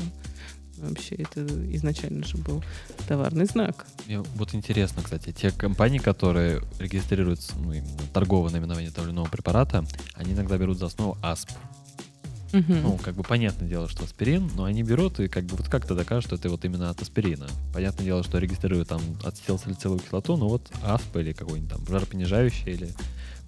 [0.77, 1.45] вообще это
[1.75, 2.63] изначально же был
[3.07, 3.85] товарный знак.
[4.05, 7.73] Мне вот интересно, кстати, те компании, которые регистрируют ну,
[8.13, 11.51] торговое наименование того или иного препарата, они иногда берут за основу АСП.
[12.51, 15.95] Ну, как бы понятное дело, что аспирин, но они берут и как бы вот как-то
[15.95, 17.47] докажут, что это вот именно от аспирина.
[17.73, 22.89] Понятное дело, что регистрируют там ацетилсалициловую кислоту, но вот АСП или какой-нибудь там жаропонижающий или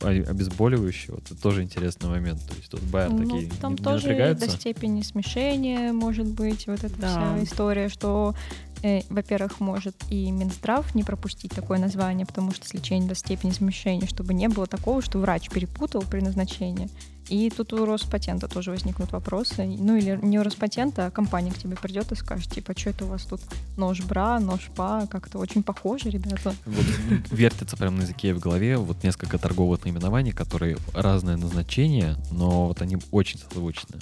[0.02, 2.42] обезболивающий, вот это тоже интересный момент.
[2.48, 4.46] То есть тут Байер Ну, такие там не, не тоже напрягаются.
[4.48, 7.08] до степени смешения может быть вот эта Да.
[7.10, 8.34] вся история, что,
[8.82, 14.08] э, во-первых, может и Минздрав не пропустить такое название, потому что сличение до степени смешения,
[14.08, 16.88] чтобы не было такого, что врач перепутал при назначении.
[17.30, 19.66] И тут у Роспатента тоже возникнут вопросы.
[19.66, 23.06] Ну или не у Роспатента, а компания к тебе придет и скажет, типа, что это
[23.06, 23.42] у вас тут
[23.78, 26.56] нож бра, нож па, как-то очень похоже, ребята.
[26.66, 26.86] Вот
[27.32, 32.82] вертится прям на языке в голове вот несколько торговых наименований, которые разное назначение, но вот
[32.82, 33.98] они очень созвучны.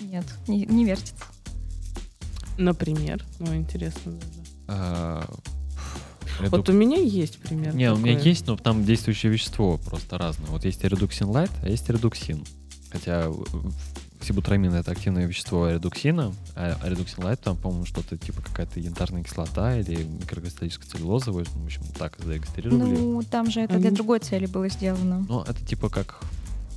[0.00, 1.24] Нет, не, не вертится.
[2.58, 4.40] Например, ну, интересно даже.
[4.68, 5.24] А,
[6.40, 7.74] Вот редук- у меня есть пример.
[7.74, 8.28] Не, у меня такой.
[8.30, 10.46] есть, но там действующее вещество просто разное.
[10.50, 12.44] Вот есть редуксин лайт, а есть редуксин.
[12.90, 13.30] Хотя
[14.22, 19.76] сибутрамин это активное вещество редуксина, а редуксин лайт там, по-моему, что-то типа какая-то янтарная кислота
[19.78, 22.78] или микрокристаллическая целлюлоза, в общем, так зарегистрировали.
[22.78, 25.26] Ну, там же это для другой цели было сделано.
[25.28, 26.20] Но это типа как...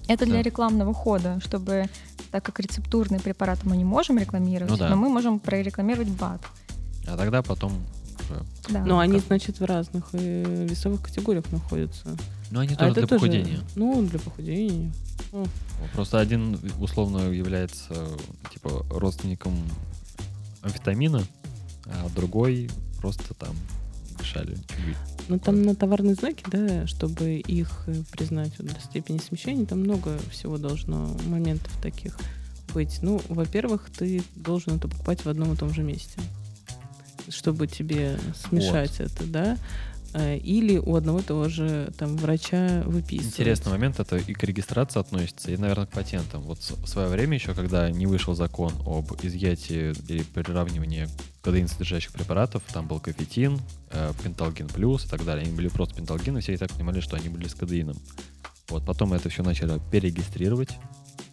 [0.10, 0.42] Это для Да.
[0.44, 1.90] рекламного хода, чтобы,
[2.32, 4.90] так как рецептурные препараты мы не можем рекламировать, Ну да.
[4.90, 6.42] но мы можем прорекламировать БАД.
[7.08, 7.74] А тогда потом
[8.30, 8.44] уже...
[8.70, 8.84] Да.
[8.86, 12.16] Но они, как- значит, в разных э, весовых категориях находятся.
[12.52, 13.60] Ну, они А тоже для тоже- похудения.
[13.76, 14.92] Ну, для похудения.
[15.94, 17.94] Просто один условно является
[18.54, 19.54] типа родственником
[20.62, 21.24] амфетамина,
[21.86, 22.70] а другой
[23.02, 23.56] просто там
[24.20, 24.98] мешали чуть-чуть.
[25.30, 29.80] Ну, там на товарные знаки, да, чтобы их э, признать вот, до степени смещения, там
[29.82, 32.18] много всего должно, моментов таких
[32.74, 33.00] быть.
[33.02, 36.20] Ну, во-первых, ты должен это покупать в одном и том же месте,
[37.30, 38.18] чтобы тебе
[38.50, 39.58] смешать это, да.
[40.14, 43.34] Э, Или у одного и того же там врача выписывать.
[43.34, 46.42] Интересный момент, это и к регистрации относится, и, наверное, к патентам.
[46.44, 51.08] Вот в свое время еще, когда не вышел закон об изъятии или приравнивании
[51.42, 53.60] кодеин содержащих препаратов, там был кофетин,
[53.92, 55.46] э, пенталгин плюс и так далее.
[55.46, 57.98] Они были просто пенталгин, и все и так понимали, что они были с кодеином.
[58.70, 60.78] Вот, потом это все начали перерегистрировать,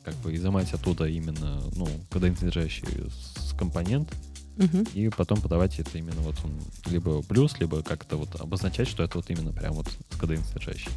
[0.04, 2.86] как бы изымать оттуда именно, ну, кодеин содержащий
[3.58, 4.12] компонент,
[4.94, 6.52] И потом подавать это именно вот он
[6.92, 10.90] либо плюс, либо как-то вот обозначать, что это вот именно прям вот с кодеин содержащий.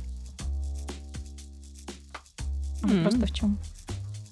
[2.83, 3.01] М.
[3.03, 3.57] Просто в чем?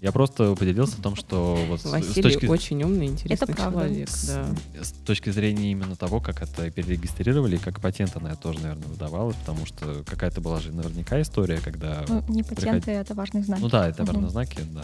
[0.02, 3.80] Я просто поделился о том, что вот с- с Василий точки, очень умный, интересный правда.
[3.80, 4.84] человек, с- да.
[4.84, 9.36] с точки зрения именно того, как это перерегистрировали, и как патент она тоже, наверное, выдавалась,
[9.38, 12.06] потому что какая-то была же наверняка история, когда...
[12.08, 13.62] Ну, не патенты, а товарные знаки.
[13.62, 14.30] Ну да, это, наверное, Мгм.
[14.30, 14.84] знаки, да.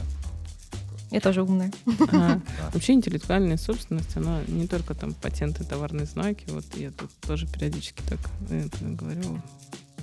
[1.11, 1.71] Я тоже умная.
[2.13, 2.39] А,
[2.73, 6.45] вообще интеллектуальная собственность, она не только там патенты, товарные знаки.
[6.47, 9.41] Вот я тут тоже периодически так это говорю,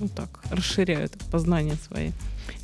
[0.01, 2.13] ну так, расширяю так, познания свои.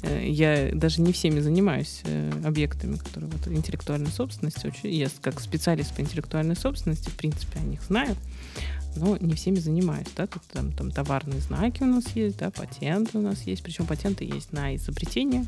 [0.02, 4.72] Э, я даже не всеми занимаюсь э, объектами, которые вот интеллектуальной собственности.
[4.86, 8.16] Я как специалист по интеллектуальной собственности, в принципе, о них знаю
[8.96, 13.18] но не всеми занимаюсь, да, тут там, там товарные знаки у нас есть, да, патенты
[13.18, 15.46] у нас есть, причем патенты есть на изобретение,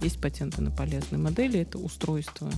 [0.00, 2.50] есть патенты на полезные модели, это устройство,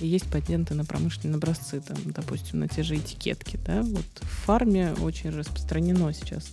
[0.00, 4.26] и есть патенты на промышленные образцы, там, допустим, на те же этикетки, да, вот в
[4.44, 6.50] фарме очень распространено сейчас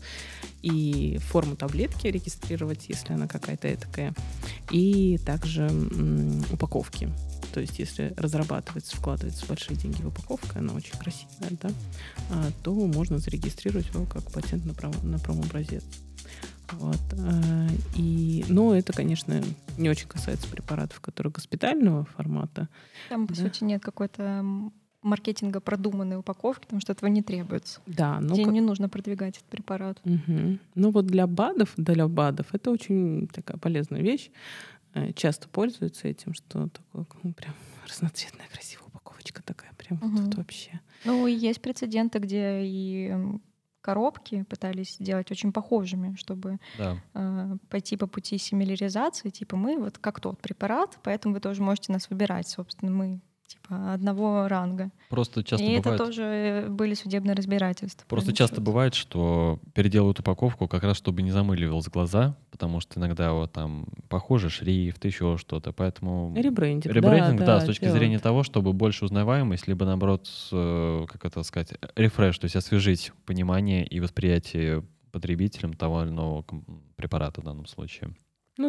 [0.61, 4.13] и форму таблетки регистрировать, если она какая-то такая,
[4.69, 7.09] и также м, упаковки.
[7.53, 11.69] То есть, если разрабатывается, вкладывается большие деньги в упаковку, она очень красивая, да,
[12.29, 15.83] а, то можно зарегистрировать его как патент на, пром, на промобразец.
[16.71, 16.99] Вот.
[17.19, 19.41] А, и, но это, конечно,
[19.77, 22.69] не очень касается препаратов, которые госпитального формата.
[23.09, 23.41] Там, по да?
[23.41, 24.45] сути, нет какой-то
[25.01, 27.81] маркетинга продуманной упаковки, потому что этого не требуется.
[27.87, 28.53] Да, но Тебе как...
[28.53, 29.99] не нужно продвигать этот препарат.
[30.05, 30.59] Угу.
[30.75, 34.29] Ну вот для БАДов, для БАДов это очень такая полезная вещь.
[34.93, 37.53] Э, часто пользуются этим, что такое, ну, прям
[37.87, 40.09] разноцветная красивая упаковочка такая, прям угу.
[40.09, 40.79] вот тут вообще.
[41.05, 43.13] Ну, и есть прецеденты, где и
[43.81, 46.97] коробки пытались сделать очень похожими, чтобы да.
[47.13, 49.29] э, пойти по пути симиляризации.
[49.29, 52.47] Типа мы вот как тот препарат, поэтому вы тоже можете нас выбирать.
[52.47, 53.21] Собственно, мы
[53.51, 54.91] типа одного ранга.
[55.09, 55.85] Просто часто И бывает...
[55.85, 58.05] это тоже были судебные разбирательства.
[58.07, 58.63] Просто часто счет.
[58.63, 63.85] бывает, что переделывают упаковку как раз, чтобы не замыливалось глаза, потому что иногда вот там
[64.09, 66.33] похожий шрифт, еще что-то, поэтому...
[66.35, 67.99] Ребрендинг, Ребрендинг, да, да, да с точки делают.
[67.99, 73.85] зрения того, чтобы больше узнаваемость, либо наоборот, как это сказать, рефреш, то есть освежить понимание
[73.85, 76.45] и восприятие потребителям того или иного
[76.95, 78.15] препарата в данном случае.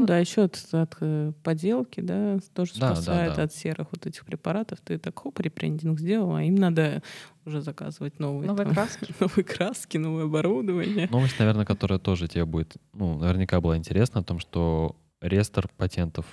[0.00, 3.42] Ну да, еще от, от э, поделки, да, тоже да, спасает да, да.
[3.44, 4.80] от серых вот этих препаратов.
[4.80, 7.02] Ты так хоп, репрендинг сделал, а им надо
[7.44, 9.14] уже заказывать новые, новые там, краски.
[9.20, 11.08] новые краски, новое оборудование.
[11.10, 16.26] Новость, наверное, которая тоже тебе будет, ну, наверняка была интересна, о том, что реестр патентов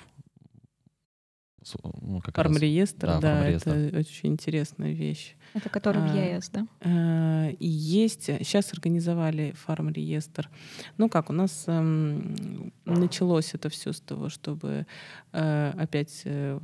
[2.00, 5.36] ну, как Фармреестр, да, да это очень интересная вещь.
[5.52, 6.66] Это который в а, ЕС, да?
[6.80, 10.48] А, и есть, сейчас организовали фармреестр.
[10.96, 14.86] Ну как, у нас эм, началось это все с того, чтобы
[15.32, 16.58] э, опять э,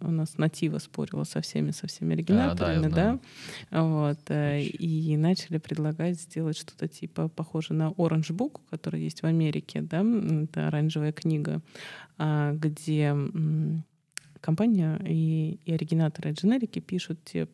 [0.00, 3.18] у нас Натива спорила со всеми, со всеми оригинаторами, а, да,
[3.70, 3.82] да?
[3.82, 9.26] Вот, э, и начали предлагать сделать что-то типа похоже на Orange Book, который есть в
[9.26, 10.04] Америке, да,
[10.42, 11.60] это оранжевая книга,
[12.18, 13.14] а, где
[14.40, 17.48] компания и, и оригинаторы, и дженерики пишут те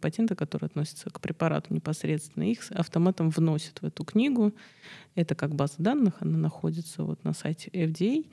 [0.00, 4.52] патенты, которые относятся к препарату непосредственно, их автоматом вносят в эту книгу.
[5.14, 8.26] Это как база данных, она находится вот на сайте FDA.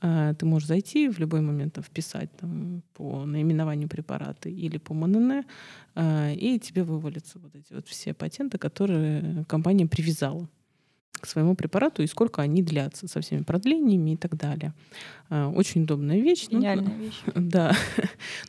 [0.00, 4.94] А, ты можешь зайти в любой момент там, вписать там, по наименованию препарата или по
[4.94, 5.44] МНН,
[5.94, 10.48] а, и тебе вывалятся вот эти вот все патенты, которые компания привязала
[11.20, 14.72] к своему препарату и сколько они длятся со всеми продлениями и так далее.
[15.30, 16.46] А, очень удобная вещь.
[16.50, 17.20] Ну, Гениальная ну, вещь.
[17.34, 17.72] Да.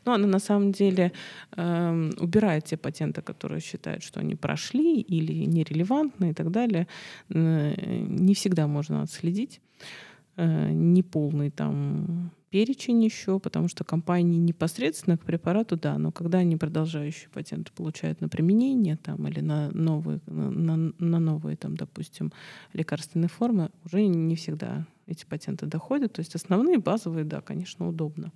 [0.06, 1.12] Но она на самом деле
[1.56, 6.88] э, убирает те патенты, которые считают, что они прошли или нерелевантны и так далее.
[7.30, 9.62] Не всегда можно отследить
[10.38, 16.58] э, неполный там перечень еще, потому что компании непосредственно к препарату, да, но когда они
[16.58, 22.32] продолжающие патенты получают на применение там, или на новые, на, на новые там, допустим,
[22.74, 26.14] лекарственные формы, уже не всегда эти патенты доходят.
[26.14, 28.32] То есть основные, базовые, да, конечно, удобно.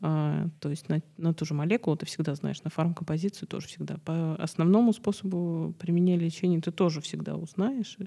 [0.00, 3.98] А, то есть на, на ту же молекулу ты всегда знаешь, на фармкомпозицию тоже всегда.
[4.04, 7.98] По основному способу применения лечения ты тоже всегда узнаешь.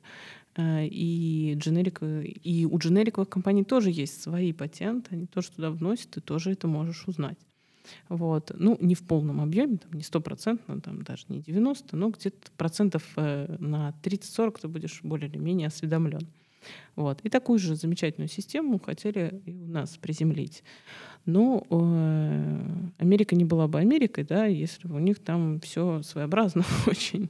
[0.56, 6.12] А, и, дженерик, и у дженериковых компаний тоже есть свои патенты, они тоже туда вносят,
[6.12, 7.38] ты тоже это можешь узнать.
[8.10, 8.52] Вот.
[8.56, 13.04] Ну, не в полном объеме, там, не стопроцентно, там, даже не 90, но где-то процентов
[13.16, 16.28] э, на 30-40 ты будешь более или менее осведомлен.
[16.96, 17.20] Вот.
[17.24, 20.64] И такую же замечательную систему хотели и у нас приземлить.
[21.28, 22.62] Но э,
[23.00, 27.30] Америка не была бы Америкой, да, если бы у них там все своеобразно очень.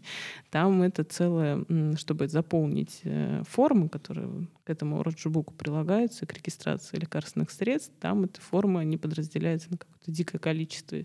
[0.51, 1.65] Там это целое,
[1.97, 8.39] чтобы заполнить э, формы, которые к этому роджбуку прилагаются, к регистрации лекарственных средств, там эта
[8.39, 10.99] форма не подразделяется на какое-то дикое количество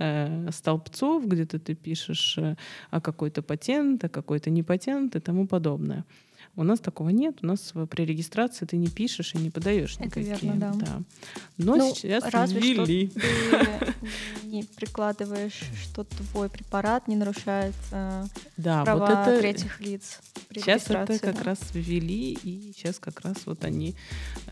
[0.00, 2.56] э, столбцов, где-то ты пишешь э,
[2.90, 6.04] о какой-то патент, о какой-то не патент и тому подобное.
[6.56, 7.38] У нас такого нет.
[7.42, 10.52] У нас при регистрации ты не пишешь и не подаешь Это никакие.
[10.52, 10.86] Верно, да.
[10.86, 11.02] да.
[11.58, 13.10] Но ну, сейчас разве ввели.
[13.10, 13.94] что ты
[14.54, 18.24] не прикладываешь, что твой препарат не нарушает э,
[18.56, 19.40] да, права вот это...
[19.40, 20.20] третьих лиц.
[20.52, 21.42] Сейчас это как да?
[21.42, 23.96] раз ввели, и сейчас как раз вот они,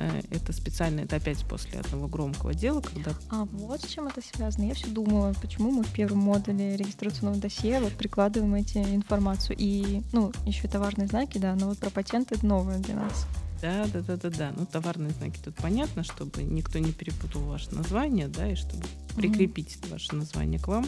[0.00, 4.20] э, это специально, это опять после одного громкого дела, когда А вот с чем это
[4.20, 4.64] связано.
[4.64, 9.56] Я все думала, почему мы в первом модуле регистрационного досье вот прикладываем эти информацию.
[9.56, 13.26] И, ну, еще товарные знаки, да, но вот про патенты это новое для нас.
[13.62, 14.52] Да, да, да, да, да.
[14.56, 18.82] Ну, товарные знаки тут понятно, чтобы никто не перепутал ваше название, да, и чтобы
[19.14, 20.84] прикрепить ваше название к вам.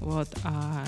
[0.00, 0.28] Вот.
[0.44, 0.84] А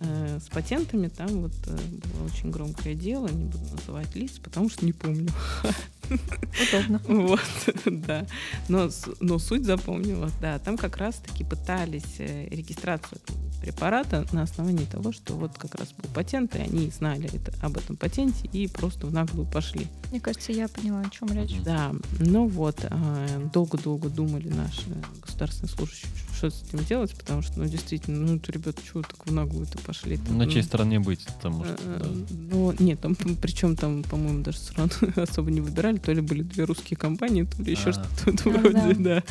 [0.00, 4.70] э, с патентами там вот э, было очень громкое дело, не буду называть лиц, потому
[4.70, 5.28] что не помню.
[6.08, 7.00] Удобно.
[7.06, 7.40] Вот,
[7.86, 8.26] да.
[8.68, 8.90] Но,
[9.20, 10.58] но суть запомнила, да.
[10.58, 13.20] Там как раз-таки пытались э, регистрацию
[13.60, 17.76] препарата на основании того, что вот как раз был патент, и они знали это, об
[17.76, 19.86] этом патенте и просто в наглую пошли.
[20.10, 21.56] Мне кажется, я поняла, о чем речь.
[21.64, 24.86] Да, ну вот, а, долго-долго думали наши
[25.22, 29.26] государственные служащие, что с этим делать, потому что, ну, действительно, ну, это, ребята, чего так
[29.26, 30.18] в наглую-то пошли?
[30.28, 31.24] На чьей стороне быть?
[31.26, 32.08] Потому что, Э, да.
[32.30, 36.64] Ну, нет, там, причем там, по-моему, даже страну особо не выбирали, то ли были две
[36.64, 37.92] русские компании, то ли еще А.
[37.92, 38.94] что-то Да, вроде, да.
[38.96, 39.22] да.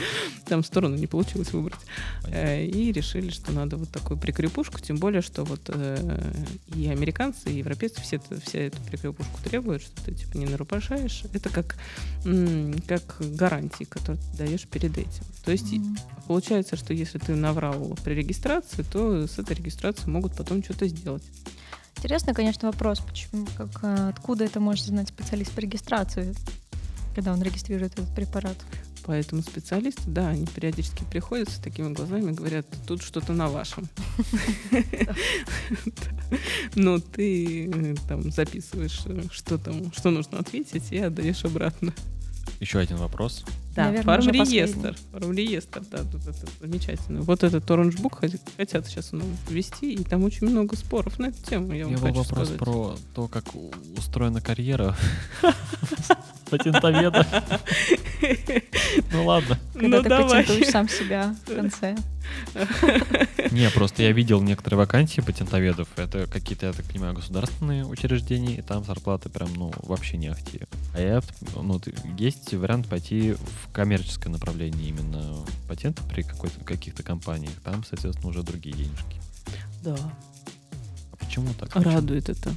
[0.47, 1.79] Там сторону не получилось выбрать.
[2.23, 2.39] Понятно.
[2.39, 6.31] Э, И решили, что надо вот такую прикрепушку, тем более, что вот э,
[6.75, 11.23] и американцы, и европейцы все, это- все эту прикрепушку требуют, что ты типа не нарушаешь.
[11.33, 11.77] Это как,
[12.87, 15.23] как гарантии, которые ты даешь перед этим.
[15.43, 15.97] То есть М.
[16.27, 21.23] получается, что если ты наврал при регистрации, то с этой регистрацией могут потом что-то сделать.
[22.05, 26.35] Интересный, конечно, вопрос, почему, как, а, откуда это может знать специалист по регистрации,
[27.15, 28.55] когда он регистрирует этот препарат.
[29.05, 33.89] Поэтому специалисты, да, они периодически приходят с такими глазами и говорят, тут что-то на вашем.
[36.75, 41.91] Но ты э, там записываешь, э, что там, что нужно ответить, и отдаешь обратно.
[42.59, 43.43] Еще один вопрос.
[43.75, 44.95] Да, Наверное, фарм-реестр.
[45.11, 47.21] Фарм-реестр, да, тут это замечательно.
[47.23, 49.11] Вот этот Orange Book хот- хотят сейчас
[49.49, 52.57] ввести, и там очень много споров на эту тему, я У вам хочу вопрос сказать.
[52.57, 53.43] про то, как
[53.97, 54.95] устроена карьера
[56.49, 57.25] патентоведа.
[59.11, 59.59] Ну ладно.
[59.73, 61.95] Когда Ну ты патентуешь сам себя в конце.
[63.51, 65.87] Не, просто я видел некоторые вакансии патентоведов.
[65.97, 70.61] Это какие-то, я так понимаю, государственные учреждения, и там зарплаты прям, ну, вообще не ахти.
[70.95, 71.21] А я,
[71.55, 71.79] ну,
[72.17, 73.35] есть вариант пойти
[73.69, 77.53] в коммерческое направление именно патента при какой-то, каких-то компаниях.
[77.63, 79.21] Там, соответственно, уже другие денежки.
[79.83, 79.95] Да,
[81.11, 81.69] А почему так?
[81.73, 81.93] Почему?
[81.93, 82.53] радует это,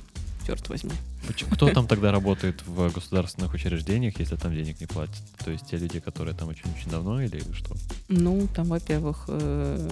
[0.46, 0.92] черт возьми.
[1.26, 5.20] Почему- Кто там тогда работает в государственных учреждениях, если там денег не платят?
[5.44, 7.74] То есть те люди, которые там очень-очень давно или что?
[8.08, 9.90] Ну, там, во-первых, э,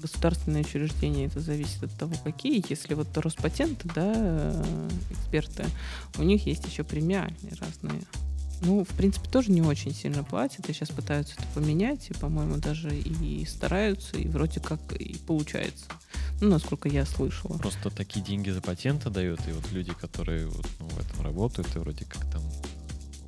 [0.00, 2.64] государственные учреждения, это зависит от того, какие.
[2.68, 5.66] Если вот Роспатенты, да, э, эксперты,
[6.18, 8.02] у них есть еще премиальные разные.
[8.64, 12.56] Ну, в принципе, тоже не очень сильно платят, и сейчас пытаются это поменять, и, по-моему,
[12.58, 15.86] даже и стараются, и вроде как и получается.
[16.40, 17.58] Ну, насколько я слышала.
[17.58, 21.74] Просто такие деньги за патенты дают, и вот люди, которые вот, ну, в этом работают,
[21.74, 22.42] и вроде как там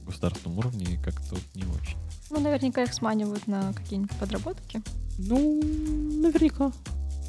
[0.02, 1.96] в государственном уровне как-то вот не очень.
[2.30, 4.82] Ну, наверняка их сманивают на какие-нибудь подработки.
[5.18, 5.60] Ну,
[6.22, 6.72] наверняка.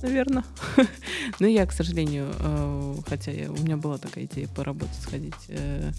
[0.01, 0.43] Наверное.
[1.39, 5.91] Но я, к сожалению, э, хотя я- у меня была такая идея поработать, сходить э,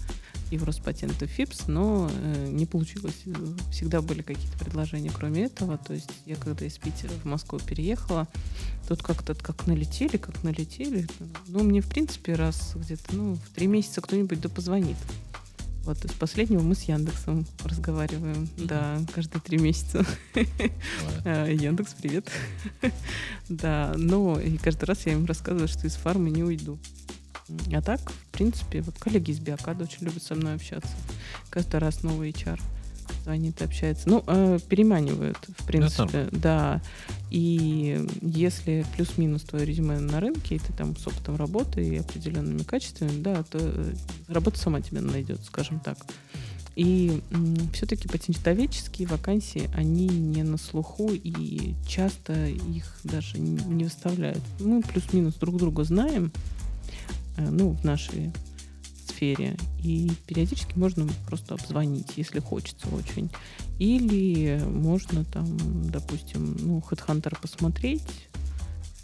[0.51, 3.23] и в Роспатент, и в ФИПС, но э, не получилось.
[3.71, 5.77] Всегда были какие-то предложения, кроме этого.
[5.77, 8.27] То есть я когда из Питера в Москву переехала,
[8.87, 11.07] тут как-то как налетели, как налетели.
[11.47, 14.97] Ну, мне, в принципе, раз где-то, ну, в три месяца кто-нибудь да позвонит.
[15.87, 20.05] Вот из последнего мы с Яндексом разговариваем, да, каждые три месяца.
[21.23, 22.29] А, Яндекс, привет.
[23.49, 26.77] Да, но и каждый раз я им рассказываю, что из фармы не уйду.
[27.73, 30.91] А так, в принципе, вот коллеги из Биокада очень любят со мной общаться.
[31.49, 32.59] Каждый раз новый HR
[33.23, 34.09] звонит и общается.
[34.09, 36.81] Ну, э, переманивают, в принципе, да.
[37.29, 42.63] И если плюс-минус твое резюме на рынке, и ты там с опытом работы и определенными
[42.63, 43.93] качествами, да, то э,
[44.27, 45.97] работа сама тебя найдет, скажем так.
[46.75, 47.23] И
[47.73, 54.43] все-таки патентоведческие вакансии, они не на слуху, и часто их даже не выставляют.
[54.59, 56.31] Мы плюс-минус друг друга знаем,
[57.37, 58.31] ну, в нашей
[59.07, 63.29] сфере, и периодически можно просто обзвонить, если хочется очень.
[63.79, 65.57] Или можно там,
[65.89, 68.03] допустим, ну, HeadHunter посмотреть,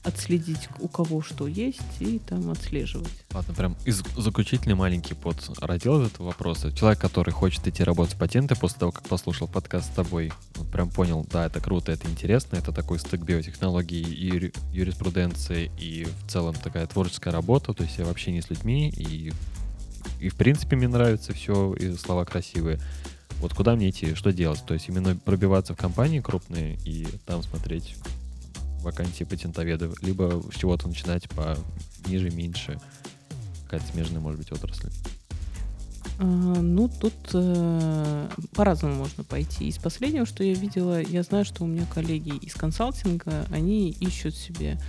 [0.03, 3.09] отследить, у кого что есть, и там отслеживать.
[3.33, 6.71] Ладно, прям из- заключительный маленький под раздел этого вопроса.
[6.73, 10.31] Человек, который хочет идти работать в патенты после того, как послушал подкаст с тобой,
[10.71, 16.05] прям понял, да, это круто, это интересно, это такой стык биотехнологии и юри- юриспруденции, и
[16.05, 19.31] в целом такая творческая работа, то есть я вообще не с людьми, и,
[20.19, 22.79] и в принципе мне нравится все, и слова красивые.
[23.39, 24.63] Вот куда мне идти, что делать?
[24.65, 27.95] То есть именно пробиваться в компании крупные и там смотреть
[28.83, 31.57] вакансии патентоведов, либо с чего-то начинать по
[32.07, 32.79] ниже, меньше.
[33.65, 34.89] какая-то смежная, может быть, отрасль?
[36.19, 39.67] А, ну, тут э, по-разному можно пойти.
[39.67, 44.35] Из последнего, что я видела, я знаю, что у меня коллеги из консалтинга, они ищут
[44.35, 44.79] себе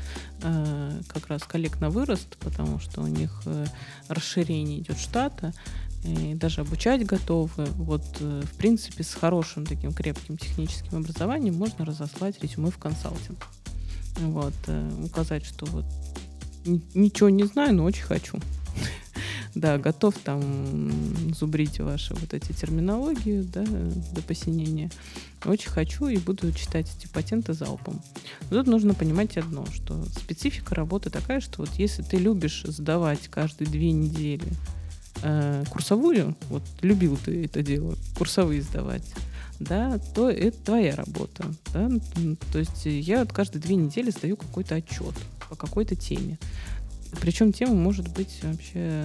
[0.42, 3.66] э, как раз коллег на вырост, потому что у них э,
[4.08, 5.54] расширение идет штата,
[6.04, 7.64] и даже обучать готовы.
[7.76, 13.38] Вот, э, в принципе, с хорошим таким крепким техническим образованием можно разослать резюме в консалтинг.
[14.16, 15.84] Вот, э, указать, что вот
[16.94, 18.38] ничего не знаю, но очень хочу.
[19.54, 23.64] Да, готов там зубрить ваши вот эти терминологии, да,
[24.12, 24.90] до посинения.
[25.44, 28.02] Очень хочу и буду читать эти патенты залпом.
[28.50, 33.28] Но тут нужно понимать одно, что специфика работы такая, что вот если ты любишь сдавать
[33.28, 34.52] каждые две недели
[35.22, 39.04] э, курсовую, вот любил ты это дело, курсовые сдавать,
[39.64, 41.44] да, то это твоя работа.
[41.72, 41.90] Да?
[42.52, 45.14] То есть я вот каждые две недели сдаю какой-то отчет
[45.48, 46.38] по какой-то теме.
[47.20, 49.04] Причем тема может быть вообще,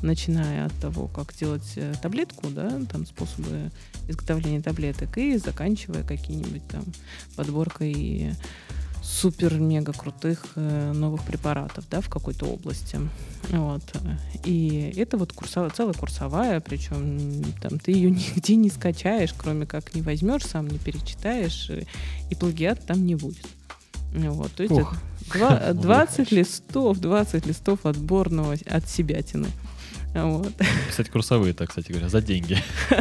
[0.00, 3.70] начиная от того, как делать э, таблетку, да, там способы
[4.08, 6.84] изготовления таблеток, и заканчивая какие-нибудь там
[7.36, 8.34] подборкой
[9.12, 12.98] супер-мега крутых э, новых препаратов, да, в какой-то области.
[13.50, 13.82] Вот.
[14.44, 19.94] И это вот курсовая, целая курсовая, причем там ты ее нигде не скачаешь, кроме как
[19.94, 21.70] не возьмешь, сам не перечитаешь,
[22.30, 23.46] и плагиат там не будет.
[24.14, 29.48] Вот, то есть это 20 листов, 20 листов отборного от себятины.
[30.14, 30.52] Вот.
[30.88, 32.58] Кстати, курсовые, так, кстати говоря, за деньги.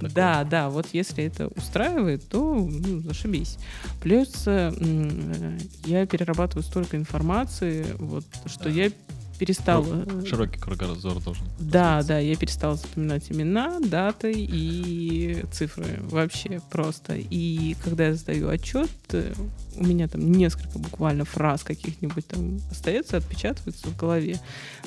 [0.00, 3.58] Да, да, вот если это устраивает, то ну, зашибись.
[4.00, 4.72] Плюс э,
[5.84, 8.90] я перерабатываю столько информации, вот, что я
[9.42, 10.04] перестала...
[10.06, 11.44] Э, широкий кругозор должен.
[11.58, 17.16] Да, да, я перестала запоминать имена, даты и цифры вообще просто.
[17.16, 19.32] И когда я сдаю отчет, э,
[19.74, 24.38] у меня там несколько буквально фраз каких-нибудь там остается, отпечатывается в голове.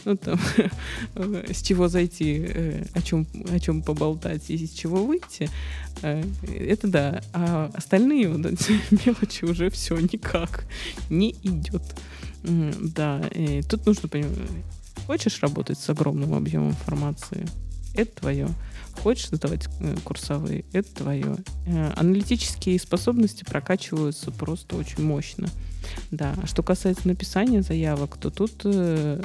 [0.05, 0.39] Ну, там,
[1.15, 5.49] с чего зайти, э, о чем, о чем поболтать и из чего выйти.
[6.01, 7.21] Это да.
[7.33, 10.63] А остальные вот эти мелочи уже все никак
[11.09, 11.83] не идет.
[12.45, 14.37] Да, и тут нужно понимать,
[15.07, 17.47] хочешь работать с огромным объемом информации,
[17.95, 18.49] это твое.
[19.01, 21.37] Хочешь сдавать э, курсовые, это твое.
[21.67, 25.49] Э, аналитические способности прокачиваются просто очень мощно.
[26.11, 29.21] Да, а что касается написания заявок, то тут, э,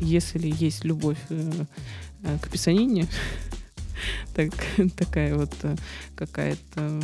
[0.00, 3.06] если есть любовь к писанине,
[4.34, 4.50] так,
[4.96, 5.76] такая вот э,
[6.14, 7.00] какая-то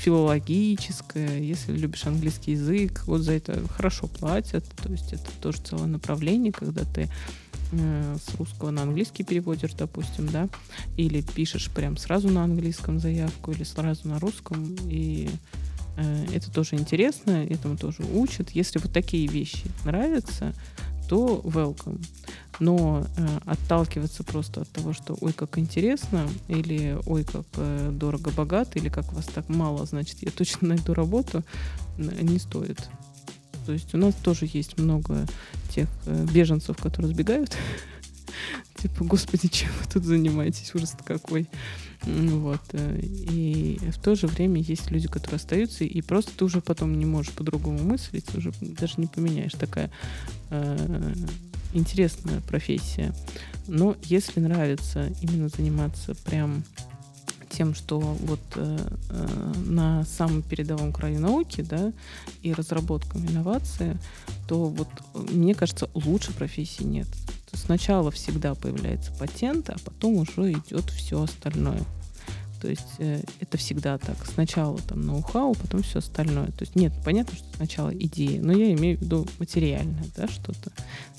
[0.00, 1.38] филологическая.
[1.38, 4.64] Если любишь английский язык, вот за это хорошо платят.
[4.82, 7.08] То есть это тоже целое направление, когда ты
[7.72, 10.48] э, с русского на английский переводишь, допустим, да,
[10.96, 15.28] или пишешь прям сразу на английском заявку, или сразу на русском, и
[15.96, 18.50] э, это тоже интересно, этому тоже учат.
[18.50, 20.54] Если вот такие вещи нравятся,
[21.08, 22.04] то welcome.
[22.58, 28.78] Но э, отталкиваться просто от того, что ой, как интересно, или ой, как э, дорого-богато,
[28.78, 31.42] или как вас так мало, значит, я точно найду работу,
[31.98, 32.88] не стоит.
[33.66, 35.26] То есть у нас тоже есть много
[35.70, 37.56] тех э, беженцев, которые сбегают.
[38.76, 40.74] Типа, господи, чем вы тут занимаетесь?
[40.74, 41.48] Ужас какой.
[42.02, 42.62] Вот.
[42.72, 46.98] Э, и в то же время есть люди, которые остаются, и просто ты уже потом
[46.98, 49.52] не можешь по-другому мыслить, уже даже не поменяешь.
[49.52, 49.90] Такая
[50.50, 51.14] э,
[51.72, 53.14] интересная профессия.
[53.66, 56.64] Но если нравится именно заниматься прям
[57.56, 58.78] тем, что вот э,
[59.10, 61.92] э, на самом передовом краю науки, да,
[62.42, 63.98] и разработкам инновации,
[64.46, 64.88] то вот
[65.30, 67.08] мне кажется, лучше профессии нет.
[67.52, 71.82] Сначала всегда появляется патент, а потом уже идет все остальное.
[72.60, 74.16] То есть э, это всегда так.
[74.26, 76.48] Сначала там ноу-хау, потом все остальное.
[76.48, 80.70] То есть нет, понятно, что сначала идея, но я имею в виду материальное, да, что-то.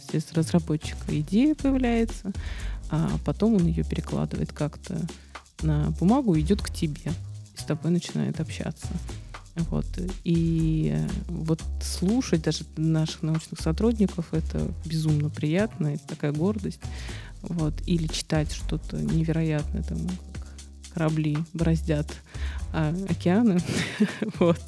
[0.08, 2.32] Здесь разработчика идея появляется,
[2.90, 5.00] а потом он ее перекладывает как-то
[5.62, 7.12] на бумагу идет к тебе.
[7.56, 8.88] И с тобой начинает общаться.
[9.56, 9.86] Вот.
[10.24, 16.80] И э, вот слушать даже наших научных сотрудников это безумно приятно, это такая гордость.
[17.42, 17.74] Вот.
[17.88, 19.98] Или читать что-то невероятное, там,
[20.94, 22.08] корабли бороздят
[22.78, 23.60] а, океаны,
[24.40, 24.62] вот,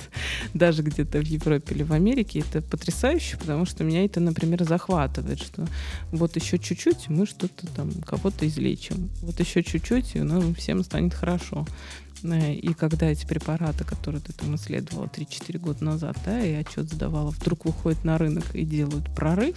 [0.56, 5.40] даже где-то в Европе или в Америке, это потрясающе, потому что меня это, например, захватывает,
[5.40, 5.68] что
[6.11, 11.14] вот еще чуть-чуть, мы что-то там кого-то излечим, вот еще чуть-чуть, и нам всем станет
[11.14, 11.68] хорошо.
[12.23, 16.90] Э, и когда эти препараты, которые ты там исследовала 3-4 года назад, да, и отчет
[16.90, 19.56] сдавала, вдруг выходят на рынок и делают прорыв,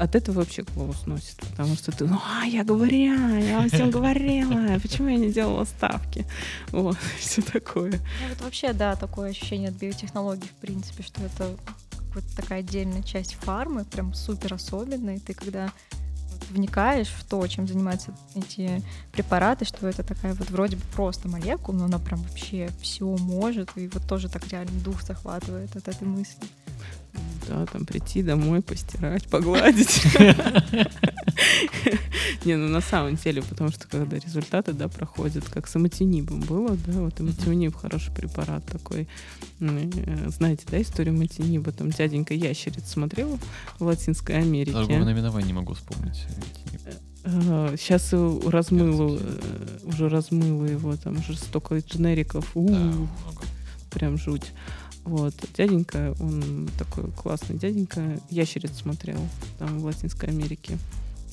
[0.00, 3.90] от этого вообще голову сносит, потому что ты, ну, а, я говорила, я вам всем
[3.90, 6.26] говорила, почему я не делала ставки,
[6.72, 7.92] вот, все такое.
[7.92, 11.54] Ну, вот вообще, да, такое ощущение от биотехнологий, в принципе, что это
[12.08, 15.16] какая-то такая отдельная часть фармы, прям супер особенная.
[15.16, 15.70] И ты когда
[16.50, 18.82] вникаешь в то, чем занимаются эти
[19.12, 23.70] препараты, что это такая вот вроде бы просто молекула, но она прям вообще все может,
[23.76, 26.48] и вот тоже так реально дух захватывает от этой мысли.
[27.48, 30.02] Да, там прийти домой, постирать, погладить.
[32.44, 36.76] Не, ну на самом деле, потому что когда результаты, да, проходят, как с аматинибом было,
[36.86, 39.08] да, вот аматиниб хороший препарат такой.
[39.60, 41.72] Э, знаете, да, историю аматиниба?
[41.72, 43.38] Там дяденька ящериц смотрел
[43.78, 44.72] в Латинской Америке.
[44.72, 46.26] Другого наименования не могу вспомнить.
[47.24, 52.54] Сейчас размыло, э, уже размыло его, там уже столько дженериков.
[53.90, 54.52] Прям жуть.
[55.04, 59.18] Вот, дяденька, он такой классный дяденька, ящериц смотрел
[59.58, 60.78] там в Латинской Америке.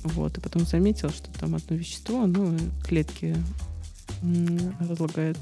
[0.03, 3.35] Вот, и потом заметил, что там одно вещество, оно клетки
[4.79, 5.37] разлагает.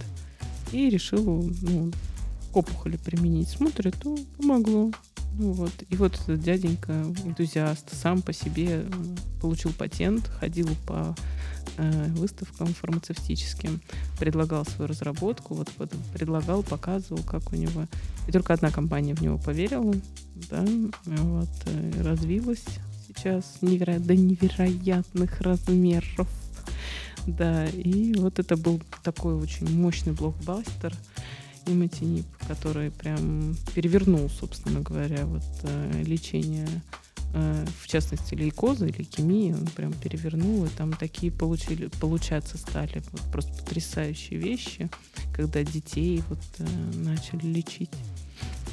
[0.72, 1.92] И решил, ну,
[2.52, 3.50] к опухоли применить.
[3.50, 4.92] Смотрит, ну, помогло.
[5.38, 5.72] Ну вот.
[5.90, 6.94] И вот этот дяденька,
[7.24, 8.86] энтузиаст, сам по себе
[9.42, 11.16] получил патент, ходил по
[11.78, 13.82] выставкам фармацевтическим,
[14.20, 15.70] предлагал свою разработку, вот,
[16.14, 17.88] предлагал, показывал, как у него.
[18.28, 19.94] И только одна компания в него поверила,
[20.50, 20.66] да,
[21.06, 22.64] вот, э, развилась
[23.08, 24.00] сейчас неверо...
[24.00, 26.28] до невероятных размеров.
[27.28, 30.94] Да, и вот это был такой очень мощный блокбастер
[31.66, 37.05] иматинип, который прям перевернул, собственно говоря, вот э, лечение э,
[37.36, 43.52] в частности, лейкоза, лейкемии, он прям перевернул, и там такие получили, получаться стали вот просто
[43.62, 44.90] потрясающие вещи,
[45.36, 47.92] когда детей вот э, начали лечить.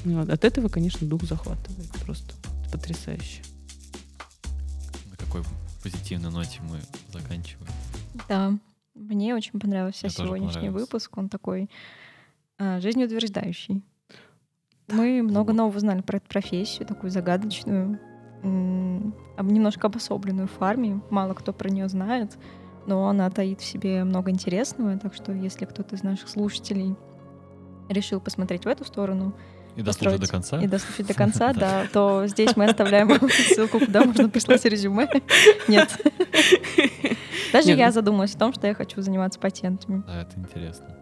[0.04, 0.28] Вот.
[0.28, 2.34] От этого, конечно, дух захватывает просто
[2.70, 3.42] потрясающе
[5.32, 5.42] какой
[5.82, 6.78] позитивной ноте мы
[7.10, 7.72] заканчиваем.
[8.28, 8.52] Да,
[8.94, 11.16] мне очень понравился мне сегодняшний выпуск.
[11.16, 11.70] Он такой
[12.58, 13.82] а, жизнеутверждающий.
[14.88, 17.98] Мы много нового узнали про эту профессию, такую загадочную,
[18.42, 21.00] немножко обособленную фарме.
[21.10, 22.36] Мало кто про нее знает,
[22.86, 24.98] но она таит в себе много интересного.
[24.98, 26.96] Так что, если кто-то из наших слушателей
[27.88, 29.34] решил посмотреть в эту сторону,
[29.74, 30.60] и дослушать до конца?
[30.60, 31.86] И дослушать до конца, да.
[31.92, 35.08] То здесь мы оставляем ссылку, куда можно прислать резюме.
[35.66, 35.88] Нет.
[37.52, 40.02] Даже я ну задумалась о том, что я хочу заниматься патентами.
[40.06, 41.01] Да, это интересно.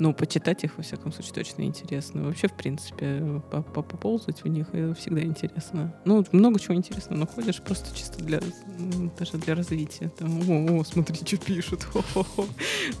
[0.00, 2.24] Ну, почитать их, во всяком случае, точно интересно.
[2.24, 4.68] Вообще, в принципе, поползать в них
[4.98, 5.94] всегда интересно.
[6.04, 8.40] Ну, много чего интересного находишь, просто чисто для,
[9.18, 10.10] даже для развития.
[10.18, 11.86] Там, о, о, смотри, что пишут.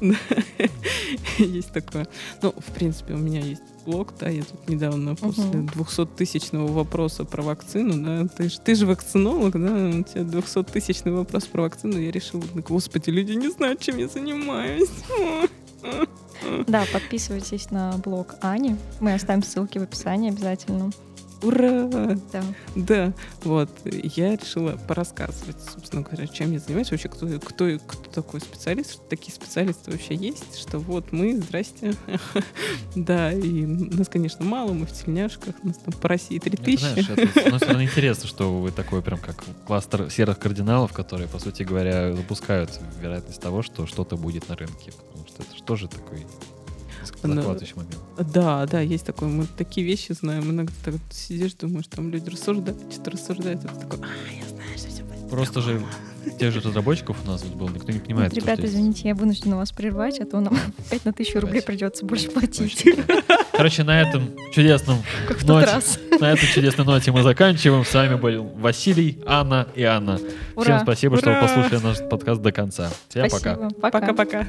[1.38, 2.06] Есть такое.
[2.42, 7.42] Ну, в принципе, у меня есть блог, да, я тут недавно после 200-тысячного вопроса про
[7.42, 12.42] вакцину, да, ты, ты же вакцинолог, да, у тебя 200-тысячный вопрос про вакцину, я решила,
[12.54, 14.90] господи, люди не знают, чем я занимаюсь.
[16.66, 18.76] Да, подписывайтесь на блог Ани.
[19.00, 20.90] Мы оставим ссылки в описании обязательно.
[21.42, 21.88] Ура!
[22.32, 22.42] Да.
[22.76, 23.12] Да,
[23.44, 23.70] вот.
[23.84, 29.02] Я решила порассказывать, собственно говоря, чем я занимаюсь, вообще кто, кто, кто такой специалист, что
[29.08, 31.94] такие специалисты вообще есть, что вот мы, здрасте.
[32.94, 36.78] да, и нас, конечно, мало, мы в тельняшках, нас там по России 3000.
[36.78, 41.28] Знаешь, это, с одной стороны, интересно, что вы такой прям как кластер серых кардиналов, которые,
[41.28, 42.70] по сути говоря, запускают
[43.00, 44.92] вероятность того, что что-то будет на рынке,
[45.40, 46.26] это же тоже такой
[47.22, 47.98] захватывающий момент.
[48.32, 49.28] Да, да, есть такое.
[49.28, 50.50] Мы такие вещи знаем.
[50.50, 53.64] Иногда так сидишь, думаешь, там люди рассуждают, что-то рассуждают.
[53.64, 55.30] Это такой, а, я знаю, что все будет.
[55.30, 55.82] Просто же
[56.38, 58.32] тех же разработчиков у нас был, никто не понимает.
[58.32, 60.56] Вот, ребята, извините, я вынуждена вас прервать, а то нам
[60.86, 62.84] опять на тысячу рублей придется больше платить.
[63.52, 64.98] Короче, на этом чудесном
[65.28, 65.98] как ноте, раз.
[66.18, 67.84] на этой чудесной ноте мы заканчиваем.
[67.84, 70.18] С вами был Василий, Анна и Анна.
[70.56, 70.64] Ура!
[70.64, 71.20] Всем спасибо, Ура!
[71.20, 72.90] что вы послушали наш подкаст до конца.
[73.08, 73.70] Всем спасибо.
[73.80, 73.90] пока.
[74.00, 74.46] Пока-пока.